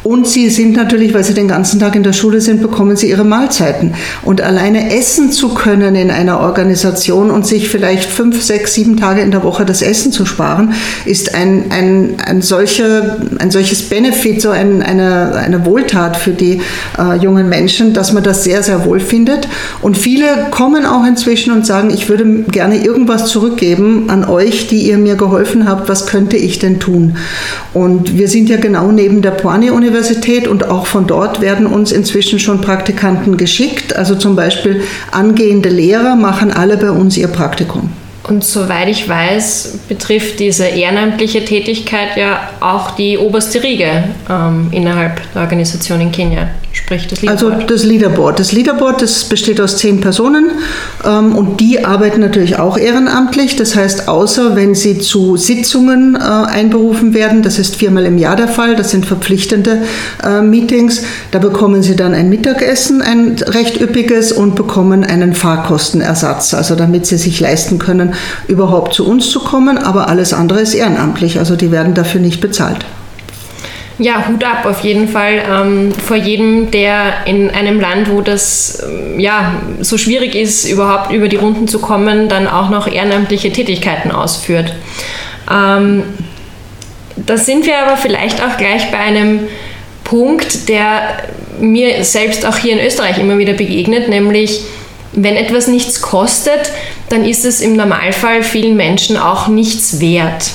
Und 0.03 0.27
sie 0.27 0.49
sind 0.49 0.75
natürlich, 0.77 1.13
weil 1.13 1.25
sie 1.25 1.35
den 1.35 1.49
ganzen 1.49 1.79
Tag 1.79 1.95
in 1.95 2.03
der 2.03 2.15
Schule 2.15 2.41
sind, 2.41 2.63
bekommen 2.63 2.97
sie 2.97 3.11
ihre 3.11 3.25
Mahlzeiten. 3.25 3.93
Und 4.23 4.41
alleine 4.41 4.97
essen 4.97 5.31
zu 5.31 5.51
können 5.51 5.95
in 5.95 6.11
einer 6.11 6.41
Organisation 6.41 7.31
und 7.31 7.47
sich 7.47 7.69
vielleicht 7.69 8.09
fünf, 8.09 8.43
sechs, 8.43 8.75
sieben 8.75 8.97
Tage 8.97 9.21
in 9.21 9.31
der 9.31 9.43
Woche 9.43 9.65
das 9.67 9.83
Essen 9.83 10.13
zu 10.13 10.25
sparen, 10.25 10.73
ist 11.05 11.35
ein, 11.35 11.65
ein, 11.71 12.15
ein, 12.25 12.41
solche, 12.41 13.19
ein 13.39 13.51
solches 13.51 13.89
Benefit, 13.89 14.41
so 14.41 14.51
ein, 14.51 14.83
eine, 14.83 15.35
eine 15.35 15.67
Wohltat 15.67 16.17
für 16.17 16.31
die 16.33 16.63
äh, 16.99 17.17
jungen 17.17 17.49
Menschen, 17.49 17.93
dass 17.93 18.13
man 18.13 18.23
das 18.23 18.45
sehr, 18.45 18.63
sehr 18.63 18.85
wohl 18.87 19.01
findet. 19.01 19.49
Und 19.83 19.99
viele 19.99 20.47
kommen 20.51 20.87
auch 20.87 21.05
inzwischen 21.07 21.53
und 21.53 21.67
sagen, 21.67 21.91
ich 21.91 22.09
würde 22.09 22.25
gerne 22.51 22.83
irgendwas 22.83 23.27
zurückgeben 23.27 24.09
an 24.09 24.25
euch, 24.25 24.69
die 24.69 24.89
ihr 24.89 24.99
mir 24.99 25.17
geholfen 25.17 25.69
habt. 25.69 25.89
Was 25.89 26.07
könnte 26.07 26.37
ich 26.37 26.59
denn 26.59 26.81
tun? 26.81 27.17
Und 27.75 28.19
wir 28.21 28.29
sind 28.29 28.51
ja 28.51 28.59
genau 28.59 28.93
neben 28.93 29.23
der 29.23 29.31
Poani-Universität 29.31 30.47
und 30.47 30.69
auch 30.69 30.85
von 30.85 31.07
dort 31.07 31.41
werden 31.41 31.67
uns 31.67 31.91
inzwischen 31.91 32.39
schon 32.39 32.61
Praktikanten 32.61 33.39
geschickt. 33.39 33.97
Also 33.97 34.15
zum 34.15 34.37
Beispiel 34.37 34.83
angehende 35.11 35.71
Lehrer 35.71 36.17
machen 36.17 36.53
alle 36.53 36.77
bei 36.77 36.91
uns 36.91 37.17
ihr 37.17 37.29
Praktikum. 37.29 37.91
Und 38.25 38.45
soweit 38.45 38.89
ich 38.89 39.09
weiß, 39.09 39.79
betrifft 39.89 40.39
diese 40.39 40.67
ehrenamtliche 40.67 41.47
Tätigkeit 41.47 42.19
ja 42.19 42.51
auch 42.61 42.91
die 42.91 43.17
oberste 43.17 43.63
Riege 43.63 44.05
ähm, 44.29 44.69
innerhalb 44.71 45.23
der 45.33 45.41
Organisation 45.41 46.03
in 46.03 46.13
Kenia 46.13 46.51
sprich 46.73 47.07
das 47.07 47.23
Leaderboard? 47.23 47.55
Also 47.55 47.67
das 47.67 47.85
Leaderboard. 47.85 48.41
Das 48.41 48.53
Leaderboard, 48.53 49.03
das 49.03 49.25
besteht 49.25 49.61
aus 49.61 49.77
zehn 49.79 50.01
Personen 50.01 50.51
ähm, 51.05 51.35
und 51.35 51.61
die 51.61 51.85
arbeiten 51.85 52.21
natürlich 52.21 52.59
auch 52.59 52.79
ehrenamtlich. 52.79 53.57
Das 53.57 53.77
heißt, 53.77 54.09
außer 54.09 54.57
wenn 54.57 54.75
sie 54.75 54.99
zu 54.99 55.37
Sitzungen 55.37 56.17
äh, 56.17 56.19
einberufen 56.19 57.15
werden, 57.15 57.43
das 57.43 57.59
ist 57.59 57.77
viermal 57.77 58.07
im 58.07 58.19
Jahr 58.19 58.37
der 58.37 58.49
Fall, 58.49 58.77
das 58.77 58.91
sind 58.91 59.07
verpflichtende 59.07 59.83
äh, 60.23 60.43
Meetings, 60.43 61.03
da 61.31 61.39
bekommen 61.39 61.83
sie 61.83 61.97
dann 61.97 62.15
ein 62.15 62.29
Mittagessen, 62.29 63.03
ein 63.03 63.37
recht 63.47 63.81
üppiges 63.81 64.33
und 64.33 64.55
bekommen 64.55 65.05
einen 65.05 65.35
Fahrkostenersatz, 65.35 66.55
also 66.55 66.75
damit 66.75 67.07
sie 67.07 67.19
sich 67.19 67.41
leisten 67.41 67.79
können, 67.79 68.15
überhaupt 68.49 68.95
zu 68.95 69.07
uns 69.07 69.31
zu 69.31 69.41
kommen. 69.41 69.79
Aber 69.79 70.09
alles 70.09 70.33
andere 70.33 70.61
ist 70.61 70.75
ehrenamtlich, 70.75 71.39
also 71.39 71.57
die 71.57 71.71
werden 71.73 71.95
dafür 71.95 72.21
nicht 72.21 72.41
bezahlt. 72.41 72.85
Ja, 74.01 74.27
Hut 74.29 74.43
ab 74.43 74.65
auf 74.65 74.81
jeden 74.81 75.09
Fall 75.09 75.43
ähm, 75.47 75.93
vor 75.93 76.17
jedem, 76.17 76.71
der 76.71 77.27
in 77.27 77.51
einem 77.51 77.79
Land, 77.79 78.11
wo 78.11 78.23
das 78.23 78.83
ähm, 78.83 79.21
ja 79.21 79.61
so 79.81 79.99
schwierig 79.99 80.35
ist, 80.35 80.65
überhaupt 80.65 81.13
über 81.13 81.29
die 81.29 81.37
Runden 81.37 81.69
zu 81.69 81.81
kommen, 81.81 82.31
dann 82.31 82.49
auch 82.49 82.71
noch 82.71 82.91
ehrenamtliche 82.91 83.53
Tätigkeiten 83.53 84.11
ausführt. 84.11 84.73
Ähm, 85.51 86.05
da 87.15 87.37
sind 87.37 87.67
wir 87.67 87.79
aber 87.79 87.99
vielleicht 87.99 88.43
auch 88.43 88.57
gleich 88.57 88.91
bei 88.91 88.97
einem 88.97 89.41
Punkt, 90.03 90.71
der 90.71 91.19
mir 91.61 92.03
selbst 92.03 92.47
auch 92.47 92.57
hier 92.57 92.73
in 92.73 92.87
Österreich 92.87 93.19
immer 93.19 93.37
wieder 93.37 93.53
begegnet, 93.53 94.09
nämlich 94.09 94.63
wenn 95.13 95.37
etwas 95.37 95.67
nichts 95.67 96.01
kostet, 96.01 96.73
dann 97.11 97.27
ist 97.27 97.45
es 97.45 97.61
im 97.61 97.77
Normalfall 97.77 98.43
vielen 98.45 98.79
Menschen 98.79 99.19
auch 99.19 99.49
nichts 99.49 100.01
wert. 100.01 100.53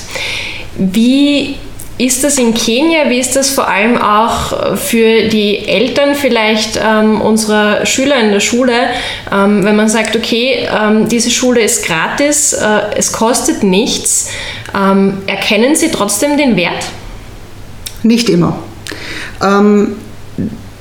Wie 0.76 1.54
ist 1.98 2.24
das 2.24 2.36
in 2.38 2.52
Kenia? 2.52 3.08
Wie 3.08 3.18
ist 3.18 3.36
das 3.36 3.50
vor 3.50 3.68
allem 3.68 3.96
auch 3.96 4.76
für 4.76 5.28
die 5.28 5.66
Eltern 5.66 6.14
vielleicht 6.14 6.78
ähm, 6.82 7.20
unserer 7.20 7.86
Schüler 7.86 8.16
in 8.20 8.30
der 8.30 8.40
Schule, 8.40 8.90
ähm, 9.32 9.64
wenn 9.64 9.76
man 9.76 9.88
sagt, 9.88 10.14
okay, 10.14 10.68
ähm, 10.70 11.08
diese 11.08 11.30
Schule 11.30 11.62
ist 11.62 11.84
gratis, 11.86 12.52
äh, 12.52 12.80
es 12.96 13.12
kostet 13.12 13.62
nichts, 13.62 14.28
ähm, 14.74 15.22
erkennen 15.26 15.74
sie 15.74 15.90
trotzdem 15.90 16.36
den 16.36 16.56
Wert? 16.56 16.84
Nicht 18.02 18.28
immer. 18.28 18.58
Ähm, 19.42 19.96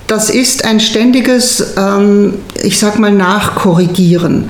das 0.08 0.30
ist 0.30 0.66
ein 0.66 0.80
ständiges, 0.80 1.76
ähm, 1.78 2.36
ich 2.62 2.78
sag 2.78 3.00
mal, 3.00 3.12
Nachkorrigieren. 3.12 4.50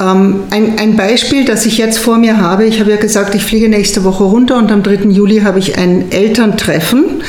Ähm, 0.00 0.44
ein, 0.50 0.78
ein, 0.78 0.96
Beispiel, 0.96 1.44
das 1.44 1.66
ich 1.66 1.76
jetzt 1.76 1.98
vor 1.98 2.18
mir 2.18 2.38
habe, 2.38 2.64
ich 2.64 2.78
habe 2.78 2.90
ja 2.90 2.96
gesagt, 2.96 3.34
ich 3.34 3.42
fliege 3.42 3.68
nächste 3.68 4.04
Woche 4.04 4.22
runter 4.22 4.56
und 4.56 4.70
am 4.70 4.84
3. 4.84 5.08
Juli 5.10 5.40
habe 5.40 5.58
ich 5.58 5.76
ein 5.76 6.12
Elterntreffen 6.12 7.22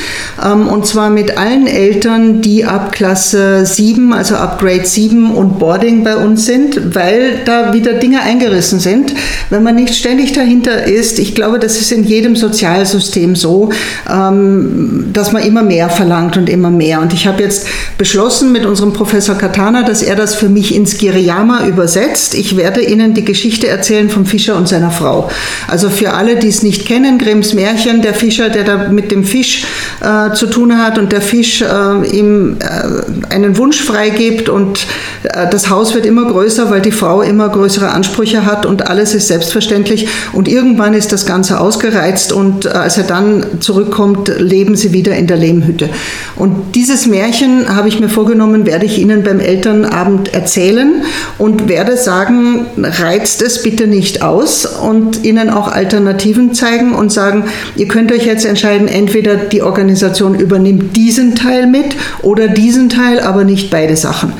ähm, 0.43 0.67
und 0.67 0.85
zwar 0.85 1.09
mit 1.09 1.35
allen 1.35 1.65
Eltern, 1.65 2.41
die 2.41 2.65
ab 2.65 2.91
Klasse 2.91 3.65
7, 3.65 4.13
also 4.13 4.35
ab 4.35 4.59
Grade 4.59 4.85
7 4.85 5.31
und 5.31 5.57
Boarding 5.57 6.03
bei 6.03 6.15
uns 6.15 6.45
sind, 6.45 6.93
weil 6.93 7.39
da 7.43 7.73
wieder 7.73 7.93
Dinge 7.93 8.21
eingerissen 8.21 8.79
sind. 8.79 9.15
Wenn 9.49 9.63
man 9.63 9.73
nicht 9.75 9.95
ständig 9.95 10.33
dahinter 10.33 10.83
ist, 10.83 11.17
ich 11.17 11.33
glaube, 11.33 11.57
das 11.57 11.81
ist 11.81 11.91
in 11.91 12.03
jedem 12.03 12.35
Sozialsystem 12.35 13.35
so, 13.35 13.71
ähm, 14.07 15.09
dass 15.11 15.31
man 15.31 15.41
immer 15.41 15.63
mehr 15.63 15.89
verlangt 15.89 16.37
und 16.37 16.49
immer 16.49 16.69
mehr. 16.69 17.01
Und 17.01 17.13
ich 17.13 17.25
habe 17.25 17.41
jetzt 17.41 17.65
beschlossen 17.97 18.51
mit 18.51 18.65
unserem 18.65 18.93
Professor 18.93 19.35
Katana, 19.35 19.81
dass 19.81 20.03
er 20.03 20.15
das 20.15 20.35
für 20.35 20.49
mich 20.49 20.75
ins 20.75 20.99
Giriyama 20.99 21.65
übersetzt. 21.65 22.35
Ich 22.35 22.58
werde 22.59 22.81
Ihnen 22.81 23.13
die 23.13 23.23
Geschichte 23.23 23.67
erzählen 23.67 24.09
vom 24.09 24.25
Fischer 24.25 24.55
und 24.57 24.67
seiner 24.67 24.91
Frau. 24.91 25.29
Also 25.67 25.89
für 25.89 26.13
alle, 26.13 26.35
die 26.35 26.49
es 26.49 26.61
nicht 26.61 26.85
kennen, 26.85 27.17
Grimms 27.17 27.53
Märchen, 27.53 28.01
der 28.01 28.13
Fischer, 28.13 28.49
der 28.49 28.65
da 28.65 28.89
mit 28.89 29.11
dem 29.11 29.23
Fisch 29.23 29.63
äh, 30.01 30.33
zu 30.33 30.47
tun 30.47 30.77
hat 30.77 30.97
und 30.97 31.11
der 31.11 31.21
Fisch 31.21 31.61
äh, 31.61 31.65
ihm 32.11 32.57
äh, 32.59 33.33
einen 33.33 33.57
Wunsch 33.57 33.81
freigibt 33.81 34.49
und 34.49 34.85
äh, 35.23 35.49
das 35.49 35.69
Haus 35.69 35.95
wird 35.95 36.05
immer 36.05 36.25
größer, 36.25 36.69
weil 36.69 36.81
die 36.81 36.91
Frau 36.91 37.21
immer 37.21 37.47
größere 37.49 37.89
Ansprüche 37.89 38.45
hat 38.45 38.65
und 38.65 38.87
alles 38.87 39.15
ist 39.15 39.27
selbstverständlich 39.27 40.07
und 40.33 40.47
irgendwann 40.47 40.93
ist 40.93 41.13
das 41.13 41.25
Ganze 41.25 41.59
ausgereizt 41.61 42.33
und 42.33 42.65
äh, 42.65 42.69
als 42.69 42.97
er 42.97 43.05
dann 43.05 43.45
zurückkommt, 43.61 44.29
leben 44.37 44.75
sie 44.75 44.91
wieder 44.91 45.15
in 45.15 45.27
der 45.27 45.37
Lehmhütte. 45.37 45.89
Und 46.35 46.75
dieses 46.75 47.07
Märchen 47.07 47.73
habe 47.73 47.87
ich 47.87 47.99
mir 47.99 48.09
vorgenommen, 48.09 48.65
werde 48.65 48.85
ich 48.85 48.99
Ihnen 48.99 49.23
beim 49.23 49.39
Elternabend 49.39 50.33
erzählen 50.33 51.03
und 51.37 51.69
werde 51.69 51.95
sagen, 51.97 52.48
reizt 52.77 53.41
es 53.41 53.63
bitte 53.63 53.87
nicht 53.87 54.21
aus 54.21 54.65
und 54.65 55.23
ihnen 55.23 55.49
auch 55.49 55.67
Alternativen 55.67 56.53
zeigen 56.53 56.93
und 56.93 57.11
sagen, 57.11 57.45
ihr 57.75 57.87
könnt 57.87 58.11
euch 58.11 58.25
jetzt 58.25 58.45
entscheiden, 58.45 58.87
entweder 58.87 59.35
die 59.35 59.61
Organisation 59.61 60.39
übernimmt 60.39 60.95
diesen 60.95 61.35
Teil 61.35 61.67
mit 61.67 61.95
oder 62.21 62.47
diesen 62.47 62.89
Teil, 62.89 63.19
aber 63.19 63.43
nicht 63.43 63.69
beide 63.69 63.95
Sachen. 63.95 64.33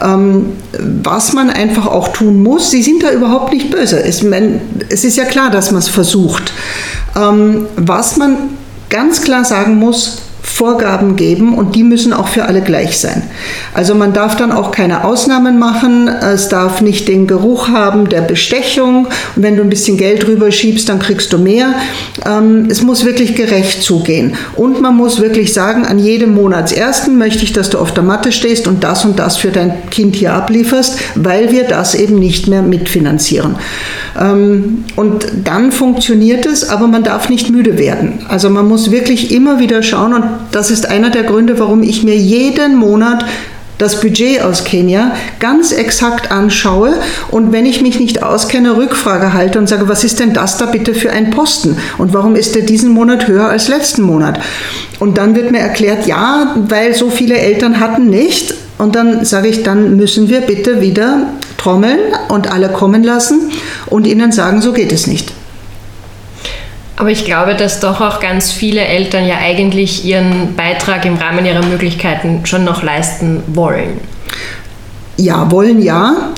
Ähm, 0.00 0.46
was 0.78 1.32
man 1.32 1.50
einfach 1.50 1.86
auch 1.86 2.08
tun 2.08 2.42
muss, 2.42 2.70
sie 2.70 2.82
sind 2.82 3.02
da 3.02 3.10
überhaupt 3.10 3.52
nicht 3.52 3.70
böse. 3.70 4.02
Es, 4.02 4.22
man, 4.22 4.60
es 4.88 5.04
ist 5.04 5.16
ja 5.16 5.24
klar, 5.24 5.50
dass 5.50 5.70
man 5.70 5.80
es 5.80 5.88
versucht. 5.88 6.52
Ähm, 7.16 7.66
was 7.76 8.16
man 8.16 8.36
ganz 8.90 9.22
klar 9.22 9.44
sagen 9.44 9.76
muss, 9.78 10.23
Vorgaben 10.44 11.16
geben 11.16 11.56
und 11.56 11.74
die 11.74 11.82
müssen 11.82 12.12
auch 12.12 12.28
für 12.28 12.44
alle 12.44 12.60
gleich 12.60 12.98
sein. 12.98 13.22
Also 13.72 13.94
man 13.94 14.12
darf 14.12 14.36
dann 14.36 14.52
auch 14.52 14.72
keine 14.72 15.04
Ausnahmen 15.04 15.58
machen, 15.58 16.06
es 16.06 16.50
darf 16.50 16.82
nicht 16.82 17.08
den 17.08 17.26
Geruch 17.26 17.68
haben 17.68 18.08
der 18.10 18.20
Bestechung 18.20 19.06
und 19.06 19.42
wenn 19.42 19.56
du 19.56 19.62
ein 19.62 19.70
bisschen 19.70 19.96
Geld 19.96 20.26
drüber 20.26 20.52
schiebst, 20.52 20.88
dann 20.88 20.98
kriegst 20.98 21.32
du 21.32 21.38
mehr. 21.38 21.74
Ähm, 22.26 22.68
es 22.70 22.82
muss 22.82 23.06
wirklich 23.06 23.34
gerecht 23.34 23.82
zugehen 23.82 24.36
und 24.54 24.82
man 24.82 24.94
muss 24.96 25.18
wirklich 25.20 25.54
sagen, 25.54 25.86
an 25.86 25.98
jedem 25.98 26.34
Monatsersten 26.34 27.16
möchte 27.16 27.42
ich, 27.42 27.54
dass 27.54 27.70
du 27.70 27.78
auf 27.78 27.94
der 27.94 28.04
Matte 28.04 28.30
stehst 28.30 28.68
und 28.68 28.84
das 28.84 29.04
und 29.06 29.18
das 29.18 29.38
für 29.38 29.50
dein 29.50 29.88
Kind 29.90 30.14
hier 30.14 30.34
ablieferst, 30.34 30.98
weil 31.14 31.52
wir 31.52 31.64
das 31.64 31.94
eben 31.94 32.18
nicht 32.18 32.48
mehr 32.48 32.62
mitfinanzieren. 32.62 33.56
Ähm, 34.20 34.84
und 34.96 35.26
dann 35.44 35.72
funktioniert 35.72 36.46
es, 36.46 36.68
aber 36.68 36.86
man 36.86 37.02
darf 37.02 37.28
nicht 37.28 37.50
müde 37.50 37.78
werden. 37.78 38.20
Also 38.28 38.50
man 38.50 38.68
muss 38.68 38.90
wirklich 38.90 39.32
immer 39.32 39.58
wieder 39.58 39.82
schauen 39.82 40.14
und 40.14 40.24
das 40.52 40.70
ist 40.70 40.86
einer 40.86 41.10
der 41.10 41.24
Gründe, 41.24 41.58
warum 41.58 41.82
ich 41.82 42.04
mir 42.04 42.16
jeden 42.16 42.76
Monat 42.76 43.24
das 43.78 44.00
Budget 44.00 44.40
aus 44.42 44.64
Kenia 44.64 45.12
ganz 45.40 45.72
exakt 45.72 46.30
anschaue 46.30 46.94
und 47.30 47.52
wenn 47.52 47.66
ich 47.66 47.82
mich 47.82 47.98
nicht 47.98 48.22
auskenne, 48.22 48.76
Rückfrage 48.76 49.32
halte 49.32 49.58
und 49.58 49.68
sage, 49.68 49.88
was 49.88 50.04
ist 50.04 50.20
denn 50.20 50.32
das 50.32 50.58
da 50.58 50.66
bitte 50.66 50.94
für 50.94 51.10
ein 51.10 51.30
Posten 51.30 51.76
und 51.98 52.14
warum 52.14 52.36
ist 52.36 52.54
der 52.54 52.62
diesen 52.62 52.90
Monat 52.90 53.26
höher 53.26 53.48
als 53.48 53.68
letzten 53.68 54.02
Monat? 54.02 54.38
Und 55.00 55.18
dann 55.18 55.34
wird 55.34 55.50
mir 55.50 55.58
erklärt, 55.58 56.06
ja, 56.06 56.54
weil 56.68 56.94
so 56.94 57.10
viele 57.10 57.36
Eltern 57.36 57.80
hatten 57.80 58.08
nicht 58.08 58.54
und 58.78 58.96
dann 58.96 59.24
sage 59.24 59.48
ich, 59.48 59.62
dann 59.62 59.96
müssen 59.96 60.28
wir 60.28 60.40
bitte 60.40 60.80
wieder 60.80 61.28
trommeln 61.56 61.98
und 62.28 62.50
alle 62.50 62.68
kommen 62.68 63.02
lassen 63.04 63.50
und 63.86 64.06
ihnen 64.06 64.32
sagen, 64.32 64.60
so 64.60 64.72
geht 64.72 64.92
es 64.92 65.06
nicht. 65.06 65.32
Aber 66.96 67.10
ich 67.10 67.24
glaube, 67.24 67.54
dass 67.54 67.80
doch 67.80 68.00
auch 68.00 68.20
ganz 68.20 68.52
viele 68.52 68.80
Eltern 68.80 69.26
ja 69.26 69.38
eigentlich 69.38 70.04
ihren 70.04 70.54
Beitrag 70.54 71.04
im 71.04 71.16
Rahmen 71.16 71.44
ihrer 71.44 71.64
Möglichkeiten 71.64 72.46
schon 72.46 72.64
noch 72.64 72.82
leisten 72.82 73.42
wollen. 73.48 74.00
Ja, 75.16 75.50
wollen 75.50 75.82
ja. 75.82 76.32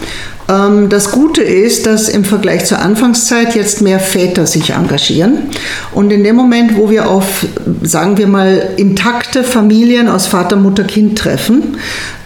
Ähm, 0.49 0.89
das 0.89 1.11
Gute 1.11 1.43
ist, 1.43 1.87
dass 1.87 2.09
im 2.09 2.25
Vergleich 2.25 2.65
zur 2.65 2.79
Anfangszeit 2.79 3.55
jetzt 3.55 3.83
mehr 3.83 3.99
Väter 3.99 4.47
sich 4.47 4.71
engagieren. 4.71 5.51
Und 5.93 6.13
in 6.13 6.23
dem 6.25 6.37
Moment, 6.37 6.77
wo 6.77 6.91
wir 6.91 7.09
auf, 7.09 7.47
sagen 7.83 8.17
wir 8.19 8.27
mal, 8.27 8.71
intakte 8.77 9.43
Familien 9.43 10.09
aus 10.09 10.27
Vater, 10.27 10.57
Mutter, 10.57 10.85
Kind 10.85 11.19
treffen, 11.19 11.79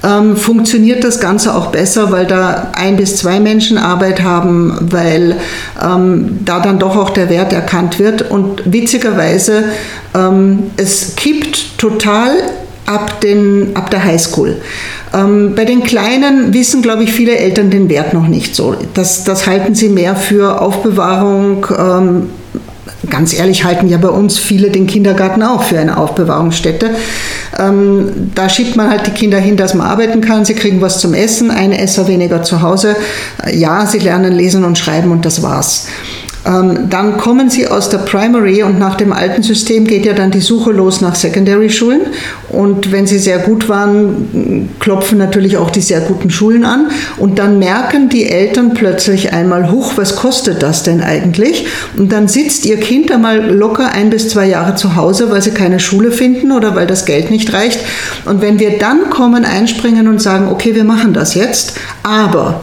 ähm, 0.03 0.37
funktioniert 0.37 1.05
das 1.05 1.21
Ganze 1.21 1.55
auch 1.55 1.67
besser, 1.67 2.11
weil 2.11 2.27
da 2.27 2.73
ein 2.75 2.97
bis 2.97 3.17
zwei 3.17 3.39
Menschen 3.41 3.79
Arbeit 3.79 4.23
haben, 4.23 4.77
weil 4.81 5.37
ähm, 5.83 6.39
da 6.45 6.61
dann 6.61 6.79
doch 6.79 6.97
auch 6.97 7.11
der 7.11 7.29
Wert 7.29 7.53
erkannt 7.53 7.99
wird. 7.99 8.31
Und 8.31 8.63
witzigerweise, 8.65 9.65
ähm, 10.15 10.71
es 10.77 11.17
kippt 11.17 11.79
total 11.79 12.31
ab, 12.91 13.21
den, 13.21 13.71
ab 13.75 13.91
der 13.91 14.05
Highschool. 14.05 14.57
Ähm, 15.15 15.55
bei 15.55 15.65
den 15.65 15.83
Kleinen 15.83 16.53
wissen, 16.53 16.83
glaube 16.83 17.05
ich, 17.05 17.13
viele 17.13 17.37
Eltern 17.37 17.71
den 17.71 17.89
Wert 17.89 18.15
noch 18.15 18.29
nicht 18.29 18.55
so. 18.55 18.75
Das, 18.95 19.25
das 19.25 19.47
halten 19.47 19.75
sie 19.75 19.89
mehr 19.89 20.17
für 20.17 20.61
Aufbewahrung. 20.61 21.67
Ähm, 21.77 22.31
ganz 23.09 23.35
ehrlich 23.35 23.65
halten 23.65 23.89
ja 23.89 23.99
bei 23.99 24.09
uns 24.09 24.39
viele 24.39 24.71
den 24.71 24.87
Kindergarten 24.87 25.43
auch 25.43 25.63
für 25.63 25.79
eine 25.79 25.97
Aufbewahrungsstätte. 25.97 26.91
Ähm, 27.59 28.31
da 28.35 28.49
schiebt 28.49 28.77
man 28.77 28.91
halt 28.91 29.07
die 29.07 29.11
Kinder 29.13 29.39
hin, 29.39 29.57
dass 29.57 29.75
man 29.75 29.87
arbeiten 29.87 30.21
kann. 30.21 30.45
Sie 30.45 30.55
kriegen 30.55 30.81
was 30.81 31.01
zum 31.01 31.15
Essen, 31.15 31.51
ein 31.51 31.73
Esser 31.73 32.07
weniger 32.09 32.43
zu 32.43 32.63
Hause. 32.63 32.97
Ja, 33.53 33.87
sie 33.87 33.99
lernen 33.99 34.33
lesen 34.33 34.65
und 34.65 34.79
schreiben 34.79 35.11
und 35.11 35.25
das 35.25 35.43
war's. 35.43 35.87
Ähm, 36.47 36.89
dann 36.89 37.19
kommen 37.19 37.51
sie 37.51 37.69
aus 37.69 37.91
der 37.91 37.99
Primary 37.99 38.63
und 38.63 38.79
nach 38.79 38.95
dem 38.95 39.13
alten 39.13 39.43
System 39.43 39.87
geht 39.87 40.07
ja 40.07 40.15
dann 40.15 40.31
die 40.31 40.41
Suche 40.41 40.73
los 40.73 41.01
nach 41.01 41.15
Secondary-Schulen. 41.15 42.01
Und 42.49 42.93
wenn 42.93 43.07
sie 43.07 43.19
sehr 43.19 43.39
gut 43.39 43.69
waren, 43.69 44.71
klopfen 44.81 45.19
natürlich 45.19 45.59
auch 45.59 45.71
die 45.71 45.83
sehr 45.83 46.01
guten 46.01 46.31
Schulen 46.31 46.65
an. 46.65 46.91
Und 47.19 47.39
dann 47.39 47.59
merken 47.59 48.09
die 48.09 48.27
Eltern 48.29 48.73
plötzlich 48.73 49.33
einmal, 49.33 49.71
huch, 49.71 49.93
was 49.97 50.17
kostet 50.17 50.63
das 50.63 50.83
denn 50.83 51.03
eigentlich? 51.03 51.67
Und 51.97 52.11
dann 52.11 52.27
sitzt 52.27 52.65
ihr 52.65 52.79
Kind 52.79 53.13
einmal 53.13 53.51
locker 53.51 53.93
ein 53.93 54.09
bis 54.09 54.31
zwei 54.31 54.47
Jahre 54.47 54.75
zu 54.77 54.97
Hause, 54.97 55.31
weil 55.31 55.43
sie 55.43 55.51
keine 55.51 55.79
Schule 55.79 56.11
finden 56.11 56.53
oder 56.53 56.75
weil 56.75 56.87
das 56.87 57.05
Geld 57.05 57.31
nicht 57.31 57.53
reicht. 57.53 57.81
Und 58.25 58.41
wenn 58.41 58.59
wir 58.59 58.79
dann 58.79 59.11
kommen, 59.11 59.45
einspringen 59.45 60.09
und 60.09 60.23
sagen, 60.23 60.49
okay, 60.49 60.75
wir 60.75 60.85
machen 60.85 61.13
das 61.13 61.35
jetzt, 61.35 61.75
aber 62.03 62.63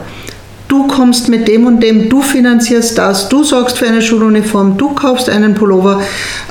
du 0.68 0.86
kommst 0.86 1.28
mit 1.28 1.48
dem 1.48 1.66
und 1.66 1.82
dem, 1.82 2.08
du 2.08 2.20
finanzierst 2.20 2.96
das, 2.98 3.28
du 3.28 3.42
sorgst 3.42 3.78
für 3.78 3.86
eine 3.86 4.02
Schuluniform, 4.02 4.76
du 4.76 4.90
kaufst 4.90 5.28
einen 5.28 5.54
Pullover, 5.54 6.00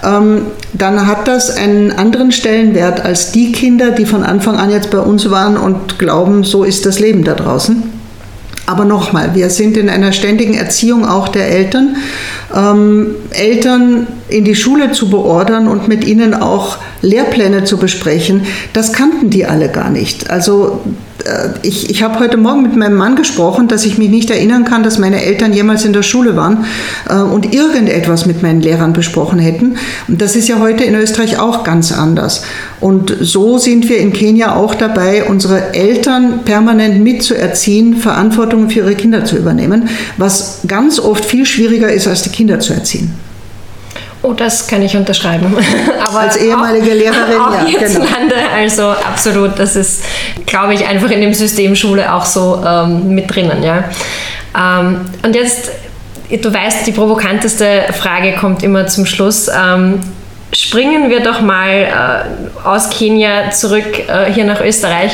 ähm, 0.03 0.41
dann 0.73 1.07
hat 1.07 1.27
das 1.27 1.55
einen 1.55 1.91
anderen 1.91 2.31
Stellenwert 2.31 3.05
als 3.05 3.31
die 3.31 3.51
Kinder, 3.51 3.91
die 3.91 4.05
von 4.05 4.23
Anfang 4.23 4.57
an 4.57 4.71
jetzt 4.71 4.89
bei 4.89 4.99
uns 4.99 5.29
waren 5.29 5.57
und 5.57 5.99
glauben, 5.99 6.43
so 6.43 6.63
ist 6.63 6.85
das 6.85 6.99
Leben 6.99 7.23
da 7.23 7.35
draußen. 7.35 7.96
Aber 8.67 8.83
nochmal, 8.83 9.33
wir 9.33 9.49
sind 9.49 9.77
in 9.77 9.89
einer 9.89 10.11
ständigen 10.11 10.53
Erziehung 10.53 11.05
auch 11.05 11.29
der 11.29 11.47
Eltern. 11.47 11.95
Ähm, 12.53 13.15
Eltern 13.31 14.07
in 14.27 14.43
die 14.43 14.55
Schule 14.55 14.91
zu 14.91 15.09
beordern 15.09 15.69
und 15.69 15.87
mit 15.87 16.05
ihnen 16.05 16.33
auch 16.33 16.77
Lehrpläne 17.01 17.63
zu 17.63 17.77
besprechen, 17.77 18.41
das 18.73 18.91
kannten 18.91 19.29
die 19.29 19.45
alle 19.45 19.69
gar 19.69 19.89
nicht. 19.89 20.29
Also 20.29 20.81
äh, 21.23 21.49
ich, 21.61 21.89
ich 21.89 22.03
habe 22.03 22.19
heute 22.19 22.37
Morgen 22.37 22.63
mit 22.63 22.75
meinem 22.75 22.97
Mann 22.97 23.15
gesprochen, 23.15 23.67
dass 23.67 23.85
ich 23.85 23.97
mich 23.97 24.09
nicht 24.09 24.29
erinnern 24.29 24.65
kann, 24.65 24.83
dass 24.83 24.97
meine 24.97 25.23
Eltern 25.23 25.53
jemals 25.53 25.85
in 25.85 25.93
der 25.93 26.03
Schule 26.03 26.35
waren 26.35 26.65
äh, 27.09 27.15
und 27.15 27.53
irgendetwas 27.53 28.25
mit 28.25 28.41
meinen 28.41 28.61
Lehrern 28.61 28.93
besprochen 28.93 29.39
hätten. 29.39 29.77
Und 30.07 30.21
das 30.21 30.35
ist 30.35 30.47
ja 30.47 30.59
heute 30.59 30.83
in 30.83 30.95
Österreich 30.95 31.39
auch 31.39 31.63
ganz 31.63 31.91
anders. 31.91 32.43
Und 32.79 33.15
so 33.19 33.57
sind 33.57 33.89
wir 33.89 33.97
in 33.97 34.13
Kenia 34.13 34.55
auch 34.55 34.75
dabei, 34.75 35.23
unsere 35.23 35.73
Eltern 35.73 36.41
permanent 36.45 37.03
mitzuerziehen, 37.03 37.97
Verantwortung 37.97 38.69
für 38.69 38.79
ihre 38.79 38.95
Kinder 38.95 39.25
zu 39.25 39.35
übernehmen, 39.35 39.89
was 40.17 40.59
ganz 40.67 40.99
oft 40.99 41.25
viel 41.25 41.45
schwieriger 41.45 41.91
ist, 41.91 42.07
als 42.07 42.21
die 42.21 42.29
Kinder 42.29 42.59
zu 42.59 42.73
erziehen. 42.73 43.15
Oh, 44.21 44.33
das 44.33 44.67
kann 44.67 44.81
ich 44.81 44.95
unterschreiben. 44.95 45.55
Aber 46.05 46.19
Als 46.19 46.37
ehemalige 46.37 46.91
auch, 46.91 46.95
Lehrerin, 46.95 47.39
auch 47.39 47.53
ja. 47.53 47.65
Hierzulande, 47.65 48.35
genau. 48.35 48.55
also 48.55 48.89
absolut, 48.89 49.57
das 49.57 49.75
ist, 49.75 50.03
glaube 50.45 50.73
ich, 50.73 50.85
einfach 50.85 51.09
in 51.11 51.21
dem 51.21 51.33
System 51.33 51.75
Schule 51.75 52.11
auch 52.11 52.25
so 52.25 52.63
ähm, 52.65 53.09
mit 53.09 53.33
drinnen. 53.33 53.63
Ja. 53.63 53.85
Ähm, 54.57 55.01
und 55.23 55.35
jetzt, 55.35 55.69
du 56.29 56.53
weißt, 56.53 56.85
die 56.85 56.91
provokanteste 56.91 57.85
Frage 57.93 58.33
kommt 58.33 58.63
immer 58.63 58.87
zum 58.87 59.05
Schluss. 59.05 59.47
Ähm, 59.47 59.99
springen 60.53 61.09
wir 61.09 61.19
doch 61.19 61.41
mal 61.41 61.69
äh, 62.63 62.67
aus 62.67 62.89
Kenia 62.89 63.51
zurück 63.51 63.99
äh, 64.07 64.31
hier 64.31 64.45
nach 64.45 64.61
Österreich. 64.61 65.11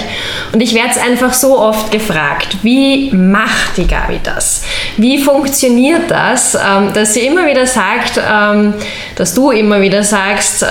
Und 0.52 0.62
ich 0.62 0.74
werde 0.76 0.90
es 0.92 0.98
einfach 0.98 1.34
so 1.34 1.58
oft 1.58 1.92
gefragt, 1.92 2.58
wie 2.62 3.12
macht 3.12 3.78
die 3.78 3.88
Gabi 3.88 4.20
das? 4.24 4.64
Wie 4.98 5.18
funktioniert 5.18 6.10
das, 6.10 6.56
ähm, 6.56 6.94
dass 6.94 7.16
sie 7.16 7.22
immer 7.22 7.48
wieder 7.48 7.66
sagt, 7.66 8.20
ähm, 8.20 8.76
dass 9.16 9.34
du 9.34 9.52
immer 9.52 9.82
wieder 9.82 10.04
sagst, 10.04 10.64
äh, 10.64 10.68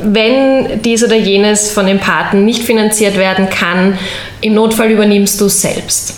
wenn 0.00 0.80
dies 0.82 1.04
oder 1.04 1.16
jenes 1.16 1.70
von 1.70 1.86
den 1.86 1.98
Paten 1.98 2.44
nicht 2.44 2.62
finanziert 2.62 3.18
werden 3.18 3.50
kann, 3.50 3.98
im 4.40 4.54
Notfall 4.54 4.90
übernimmst 4.90 5.40
du 5.40 5.46
es 5.46 5.60
selbst. 5.60 6.14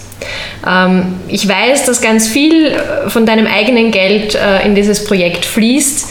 Ähm, 0.66 1.16
ich 1.28 1.48
weiß, 1.48 1.84
dass 1.86 2.00
ganz 2.00 2.28
viel 2.28 2.66
äh, 2.66 3.10
von 3.10 3.26
deinem 3.26 3.46
eigenen 3.46 3.90
Geld 3.90 4.34
äh, 4.34 4.64
in 4.64 4.74
dieses 4.74 5.04
Projekt 5.04 5.44
fließt. 5.44 6.08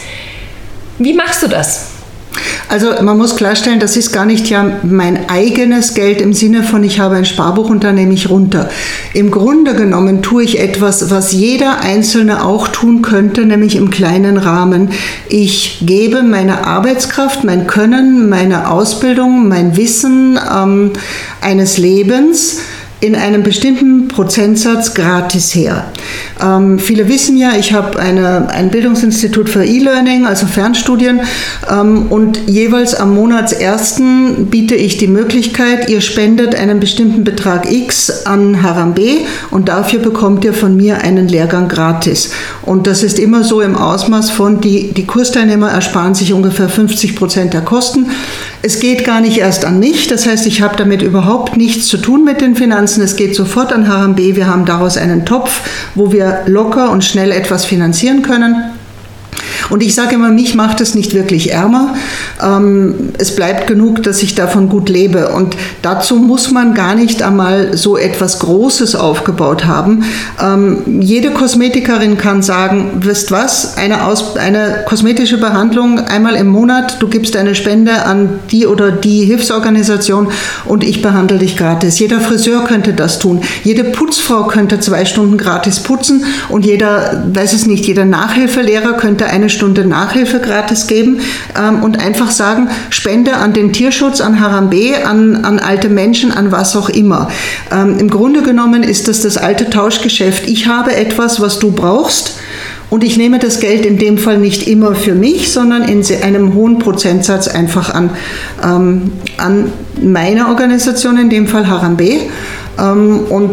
Wie 0.98 1.14
machst 1.14 1.42
du 1.42 1.48
das? 1.48 1.86
Also 2.68 2.90
man 3.02 3.18
muss 3.18 3.36
klarstellen, 3.36 3.78
das 3.78 3.96
ist 3.96 4.12
gar 4.12 4.24
nicht 4.24 4.48
ja 4.48 4.78
mein 4.82 5.28
eigenes 5.28 5.94
Geld 5.94 6.20
im 6.20 6.32
Sinne 6.32 6.62
von, 6.62 6.82
ich 6.82 6.98
habe 6.98 7.14
ein 7.16 7.24
Sparbuch 7.24 7.70
und 7.70 7.84
da 7.84 7.92
nehme 7.92 8.14
ich 8.14 8.30
runter. 8.30 8.68
Im 9.12 9.30
Grunde 9.30 9.74
genommen 9.74 10.22
tue 10.22 10.42
ich 10.42 10.58
etwas, 10.58 11.10
was 11.10 11.32
jeder 11.32 11.80
Einzelne 11.82 12.44
auch 12.44 12.68
tun 12.68 13.02
könnte, 13.02 13.44
nämlich 13.44 13.76
im 13.76 13.90
kleinen 13.90 14.38
Rahmen. 14.38 14.90
Ich 15.28 15.78
gebe 15.82 16.22
meine 16.22 16.66
Arbeitskraft, 16.66 17.44
mein 17.44 17.66
Können, 17.66 18.28
meine 18.28 18.70
Ausbildung, 18.70 19.48
mein 19.48 19.76
Wissen 19.76 20.38
ähm, 20.52 20.92
eines 21.40 21.78
Lebens 21.78 22.58
in 23.04 23.14
einem 23.16 23.42
bestimmten 23.42 24.08
Prozentsatz 24.08 24.94
gratis 24.94 25.54
her. 25.54 25.84
Ähm, 26.42 26.78
viele 26.78 27.06
wissen 27.08 27.36
ja, 27.36 27.52
ich 27.58 27.74
habe 27.74 27.98
ein 27.98 28.70
Bildungsinstitut 28.70 29.50
für 29.50 29.64
E-Learning, 29.64 30.24
also 30.26 30.46
Fernstudien, 30.46 31.20
ähm, 31.70 32.06
und 32.08 32.38
jeweils 32.46 32.94
am 32.94 33.14
Monatsersten 33.14 34.46
biete 34.46 34.74
ich 34.74 34.96
die 34.96 35.06
Möglichkeit, 35.06 35.90
ihr 35.90 36.00
spendet 36.00 36.54
einen 36.54 36.80
bestimmten 36.80 37.24
Betrag 37.24 37.70
X 37.70 38.24
an 38.24 38.62
Harambe 38.62 39.18
und 39.50 39.68
dafür 39.68 39.98
bekommt 39.98 40.44
ihr 40.44 40.54
von 40.54 40.74
mir 40.74 41.02
einen 41.02 41.28
Lehrgang 41.28 41.68
gratis. 41.68 42.30
Und 42.62 42.86
das 42.86 43.02
ist 43.02 43.18
immer 43.18 43.44
so 43.44 43.60
im 43.60 43.76
Ausmaß 43.76 44.30
von, 44.30 44.62
die, 44.62 44.92
die 44.92 45.04
Kursteilnehmer 45.04 45.68
ersparen 45.68 46.14
sich 46.14 46.32
ungefähr 46.32 46.70
50 46.70 47.16
Prozent 47.16 47.52
der 47.52 47.60
Kosten. 47.60 48.06
Es 48.62 48.80
geht 48.80 49.04
gar 49.04 49.20
nicht 49.20 49.36
erst 49.36 49.66
an 49.66 49.78
mich, 49.78 50.06
das 50.06 50.26
heißt, 50.26 50.46
ich 50.46 50.62
habe 50.62 50.76
damit 50.76 51.02
überhaupt 51.02 51.58
nichts 51.58 51.86
zu 51.86 51.98
tun 51.98 52.24
mit 52.24 52.40
den 52.40 52.56
Finanzen. 52.56 52.93
Es 53.02 53.16
geht 53.16 53.34
sofort 53.34 53.72
an 53.72 53.88
HMB. 53.88 54.18
Wir 54.36 54.46
haben 54.46 54.64
daraus 54.64 54.96
einen 54.96 55.24
Topf, 55.24 55.60
wo 55.94 56.12
wir 56.12 56.42
locker 56.46 56.90
und 56.90 57.04
schnell 57.04 57.32
etwas 57.32 57.64
finanzieren 57.64 58.22
können. 58.22 58.56
Und 59.70 59.82
ich 59.82 59.94
sage 59.94 60.14
immer, 60.14 60.30
mich 60.30 60.54
macht 60.54 60.80
es 60.80 60.94
nicht 60.94 61.14
wirklich 61.14 61.52
ärmer. 61.52 61.94
Ähm, 62.42 63.10
es 63.18 63.34
bleibt 63.34 63.66
genug, 63.66 64.02
dass 64.02 64.22
ich 64.22 64.34
davon 64.34 64.68
gut 64.68 64.88
lebe. 64.88 65.30
Und 65.30 65.56
dazu 65.82 66.16
muss 66.16 66.50
man 66.50 66.74
gar 66.74 66.94
nicht 66.94 67.22
einmal 67.22 67.76
so 67.76 67.96
etwas 67.96 68.38
Großes 68.40 68.94
aufgebaut 68.94 69.64
haben. 69.66 70.04
Ähm, 70.42 71.00
jede 71.00 71.30
Kosmetikerin 71.30 72.18
kann 72.18 72.42
sagen, 72.42 73.00
wisst 73.00 73.30
was, 73.30 73.76
eine, 73.76 74.06
Aus 74.06 74.36
eine 74.36 74.84
kosmetische 74.86 75.38
Behandlung 75.38 75.98
einmal 75.98 76.34
im 76.36 76.48
Monat, 76.48 76.96
du 77.00 77.08
gibst 77.08 77.36
eine 77.36 77.54
Spende 77.54 78.04
an 78.04 78.40
die 78.50 78.66
oder 78.66 78.90
die 78.90 79.24
Hilfsorganisation 79.24 80.28
und 80.64 80.84
ich 80.84 81.02
behandle 81.02 81.38
dich 81.38 81.56
gratis. 81.56 81.98
Jeder 81.98 82.20
Friseur 82.20 82.64
könnte 82.64 82.92
das 82.92 83.18
tun. 83.18 83.42
Jede 83.62 83.84
Putzfrau 83.84 84.44
könnte 84.44 84.80
zwei 84.80 85.04
Stunden 85.04 85.38
gratis 85.38 85.80
putzen 85.80 86.24
und 86.48 86.64
jeder, 86.64 87.24
weiß 87.32 87.52
es 87.52 87.66
nicht, 87.66 87.86
jeder 87.86 88.04
Nachhilfelehrer 88.04 88.94
könnte 88.94 89.26
eine 89.26 89.48
Stunde 89.54 89.86
Nachhilfe 89.86 90.40
gratis 90.40 90.86
geben 90.86 91.20
ähm, 91.58 91.82
und 91.82 91.98
einfach 91.98 92.30
sagen, 92.30 92.68
Spende 92.90 93.36
an 93.36 93.52
den 93.52 93.72
Tierschutz, 93.72 94.20
an 94.20 94.40
Harambe, 94.40 95.06
an, 95.06 95.44
an 95.44 95.58
alte 95.58 95.88
Menschen, 95.88 96.32
an 96.32 96.52
was 96.52 96.76
auch 96.76 96.90
immer. 96.90 97.28
Ähm, 97.72 97.98
Im 97.98 98.10
Grunde 98.10 98.42
genommen 98.42 98.82
ist 98.82 99.08
das 99.08 99.22
das 99.22 99.38
alte 99.38 99.70
Tauschgeschäft. 99.70 100.48
Ich 100.48 100.66
habe 100.66 100.94
etwas, 100.94 101.40
was 101.40 101.58
du 101.58 101.72
brauchst. 101.72 102.34
Und 102.90 103.02
ich 103.02 103.16
nehme 103.16 103.38
das 103.40 103.58
Geld 103.58 103.84
in 103.86 103.98
dem 103.98 104.18
Fall 104.18 104.38
nicht 104.38 104.68
immer 104.68 104.94
für 104.94 105.14
mich, 105.14 105.50
sondern 105.50 105.82
in 105.82 106.04
einem 106.22 106.54
hohen 106.54 106.78
Prozentsatz 106.78 107.48
einfach 107.48 107.92
an, 107.92 108.10
ähm, 108.62 109.12
an 109.36 109.72
meine 110.00 110.48
Organisation, 110.48 111.18
in 111.18 111.30
dem 111.30 111.48
Fall 111.48 111.66
Harambe. 111.66 112.20
Ähm, 112.78 113.20
und 113.30 113.50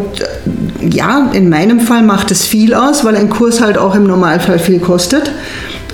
ja, 0.80 1.30
in 1.32 1.48
meinem 1.48 1.80
Fall 1.80 2.02
macht 2.02 2.30
es 2.30 2.44
viel 2.44 2.74
aus, 2.74 3.04
weil 3.04 3.16
ein 3.16 3.30
Kurs 3.30 3.60
halt 3.60 3.78
auch 3.78 3.94
im 3.94 4.04
Normalfall 4.04 4.58
viel 4.58 4.80
kostet. 4.80 5.32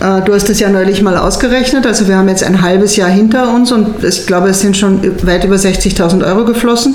Äh, 0.00 0.22
du 0.22 0.34
hast 0.34 0.48
es 0.50 0.60
ja 0.60 0.68
neulich 0.68 1.02
mal 1.02 1.16
ausgerechnet. 1.16 1.86
Also 1.86 2.08
wir 2.08 2.16
haben 2.16 2.28
jetzt 2.28 2.44
ein 2.44 2.62
halbes 2.62 2.96
Jahr 2.96 3.10
hinter 3.10 3.52
uns 3.54 3.72
und 3.72 4.02
ich 4.04 4.26
glaube, 4.26 4.48
es 4.48 4.60
sind 4.60 4.76
schon 4.76 5.02
weit 5.26 5.44
über 5.44 5.56
60.000 5.56 6.26
Euro 6.26 6.44
geflossen 6.44 6.94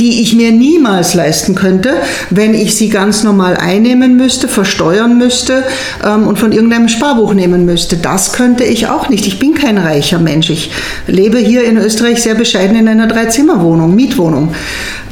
die 0.00 0.22
ich 0.22 0.34
mir 0.34 0.52
niemals 0.52 1.14
leisten 1.14 1.54
könnte, 1.54 1.94
wenn 2.30 2.54
ich 2.54 2.76
sie 2.76 2.88
ganz 2.88 3.24
normal 3.24 3.56
einnehmen 3.56 4.16
müsste, 4.16 4.48
versteuern 4.48 5.18
müsste 5.18 5.64
ähm, 6.04 6.26
und 6.26 6.38
von 6.38 6.52
irgendeinem 6.52 6.88
Sparbuch 6.88 7.34
nehmen 7.34 7.64
müsste. 7.64 7.96
Das 7.96 8.32
könnte 8.32 8.64
ich 8.64 8.86
auch 8.88 9.08
nicht. 9.08 9.26
Ich 9.26 9.38
bin 9.38 9.54
kein 9.54 9.78
reicher 9.78 10.18
Mensch. 10.18 10.50
Ich 10.50 10.70
lebe 11.06 11.38
hier 11.38 11.64
in 11.64 11.76
Österreich 11.76 12.22
sehr 12.22 12.34
bescheiden 12.34 12.76
in 12.76 12.88
einer 12.88 13.06
Dreizimmerwohnung, 13.06 13.94
Mietwohnung. 13.94 14.54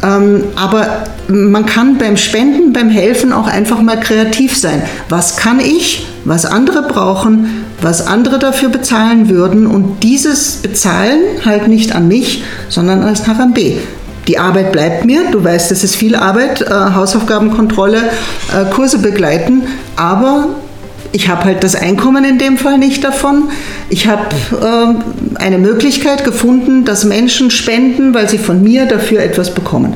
Ähm, 0.03 0.45
aber 0.57 1.05
man 1.29 1.67
kann 1.67 1.99
beim 1.99 2.17
Spenden, 2.17 2.73
beim 2.73 2.91
Helfen 2.91 3.33
auch 3.33 3.47
einfach 3.47 3.81
mal 3.83 3.99
kreativ 3.99 4.57
sein. 4.57 4.83
Was 5.09 5.37
kann 5.37 5.61
ich, 5.61 6.07
was 6.25 6.45
andere 6.45 6.83
brauchen, 6.83 7.65
was 7.81 8.07
andere 8.07 8.39
dafür 8.39 8.69
bezahlen 8.69 9.29
würden 9.29 9.67
und 9.67 10.03
dieses 10.03 10.57
Bezahlen 10.57 11.21
halt 11.45 11.69
nicht 11.69 11.95
an 11.95 12.09
mich, 12.09 12.43
sondern 12.69 13.03
als 13.03 13.23
B. 13.55 13.75
Die 14.29 14.39
Arbeit 14.39 14.73
bleibt 14.73 15.05
mir. 15.05 15.31
Du 15.31 15.43
weißt, 15.43 15.71
es 15.71 15.85
ist 15.85 15.97
viel 15.97 16.15
Arbeit, 16.15 16.63
äh, 16.63 16.71
Hausaufgabenkontrolle, 16.71 17.99
äh, 18.53 18.65
Kurse 18.75 18.99
begleiten, 18.99 19.69
aber 19.95 20.49
ich 21.13 21.29
habe 21.29 21.45
halt 21.45 21.65
das 21.65 21.75
Einkommen 21.75 22.25
in 22.25 22.39
dem 22.39 22.59
Fall 22.59 22.79
nicht 22.79 23.05
davon. 23.05 23.51
Ich 23.89 24.07
habe 24.07 24.35
äh, 24.61 25.39
eine 25.39 25.59
Möglichkeit 25.59 26.25
gefunden, 26.25 26.85
dass 26.85 27.05
Menschen 27.05 27.51
spenden, 27.51 28.13
weil 28.15 28.29
sie 28.29 28.39
von 28.39 28.63
mir 28.63 28.87
dafür 28.87 29.23
etwas 29.23 29.55
bekommen. 29.55 29.95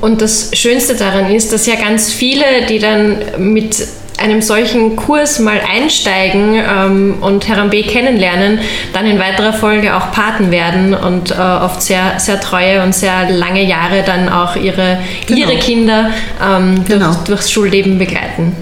Und 0.00 0.22
das 0.22 0.50
Schönste 0.54 0.94
daran 0.94 1.30
ist, 1.30 1.52
dass 1.52 1.66
ja 1.66 1.76
ganz 1.76 2.10
viele, 2.10 2.44
die 2.68 2.78
dann 2.78 3.18
mit 3.38 3.76
einem 4.20 4.42
solchen 4.42 4.96
Kurs 4.96 5.38
mal 5.38 5.60
einsteigen 5.60 6.54
ähm, 6.54 7.14
und 7.20 7.48
Herrn 7.48 7.70
B 7.70 7.82
kennenlernen, 7.82 8.60
dann 8.92 9.06
in 9.06 9.18
weiterer 9.18 9.52
Folge 9.52 9.96
auch 9.96 10.12
Paten 10.12 10.50
werden 10.50 10.94
und 10.94 11.30
äh, 11.30 11.34
oft 11.34 11.82
sehr, 11.82 12.18
sehr 12.18 12.40
treue 12.40 12.82
und 12.82 12.94
sehr 12.94 13.30
lange 13.30 13.64
Jahre 13.64 14.02
dann 14.04 14.28
auch 14.28 14.56
ihre, 14.56 14.98
genau. 15.26 15.40
ihre 15.40 15.58
Kinder 15.58 16.10
ähm, 16.42 16.76
durch, 16.86 16.98
genau. 17.00 17.16
durchs 17.26 17.50
Schulleben 17.50 17.98
begleiten. 17.98 18.54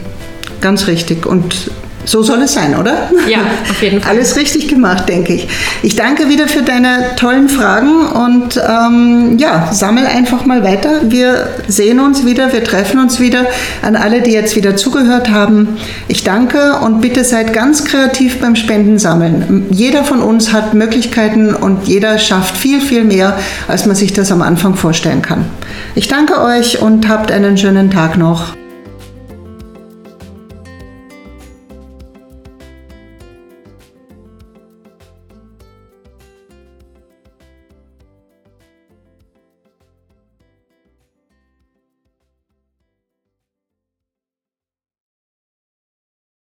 Ganz 0.60 0.86
richtig. 0.86 1.26
Und 1.26 1.70
so 2.08 2.22
soll 2.22 2.40
es 2.40 2.54
sein, 2.54 2.74
oder? 2.74 3.10
Ja, 3.28 3.40
auf 3.68 3.82
jeden 3.82 4.00
Fall. 4.02 4.12
Alles 4.12 4.36
richtig 4.36 4.66
gemacht, 4.66 5.08
denke 5.08 5.34
ich. 5.34 5.48
Ich 5.82 5.94
danke 5.94 6.30
wieder 6.30 6.48
für 6.48 6.62
deine 6.62 7.14
tollen 7.16 7.50
Fragen 7.50 8.06
und 8.06 8.58
ähm, 8.66 9.36
ja, 9.38 9.68
sammel 9.72 10.06
einfach 10.06 10.46
mal 10.46 10.64
weiter. 10.64 11.02
Wir 11.10 11.48
sehen 11.68 12.00
uns 12.00 12.24
wieder, 12.24 12.50
wir 12.52 12.64
treffen 12.64 12.98
uns 12.98 13.20
wieder. 13.20 13.44
An 13.82 13.94
alle, 13.94 14.22
die 14.22 14.30
jetzt 14.30 14.56
wieder 14.56 14.74
zugehört 14.74 15.30
haben, 15.30 15.76
ich 16.08 16.24
danke 16.24 16.78
und 16.80 17.02
bitte 17.02 17.24
seid 17.24 17.52
ganz 17.52 17.84
kreativ 17.84 18.40
beim 18.40 18.56
Spendensammeln. 18.56 19.66
Jeder 19.68 20.02
von 20.02 20.22
uns 20.22 20.52
hat 20.54 20.72
Möglichkeiten 20.72 21.54
und 21.54 21.88
jeder 21.88 22.18
schafft 22.18 22.56
viel, 22.56 22.80
viel 22.80 23.04
mehr, 23.04 23.38
als 23.68 23.84
man 23.84 23.94
sich 23.94 24.14
das 24.14 24.32
am 24.32 24.40
Anfang 24.40 24.76
vorstellen 24.76 25.20
kann. 25.20 25.44
Ich 25.94 26.08
danke 26.08 26.40
euch 26.40 26.80
und 26.80 27.06
habt 27.06 27.30
einen 27.30 27.58
schönen 27.58 27.90
Tag 27.90 28.16
noch. 28.16 28.54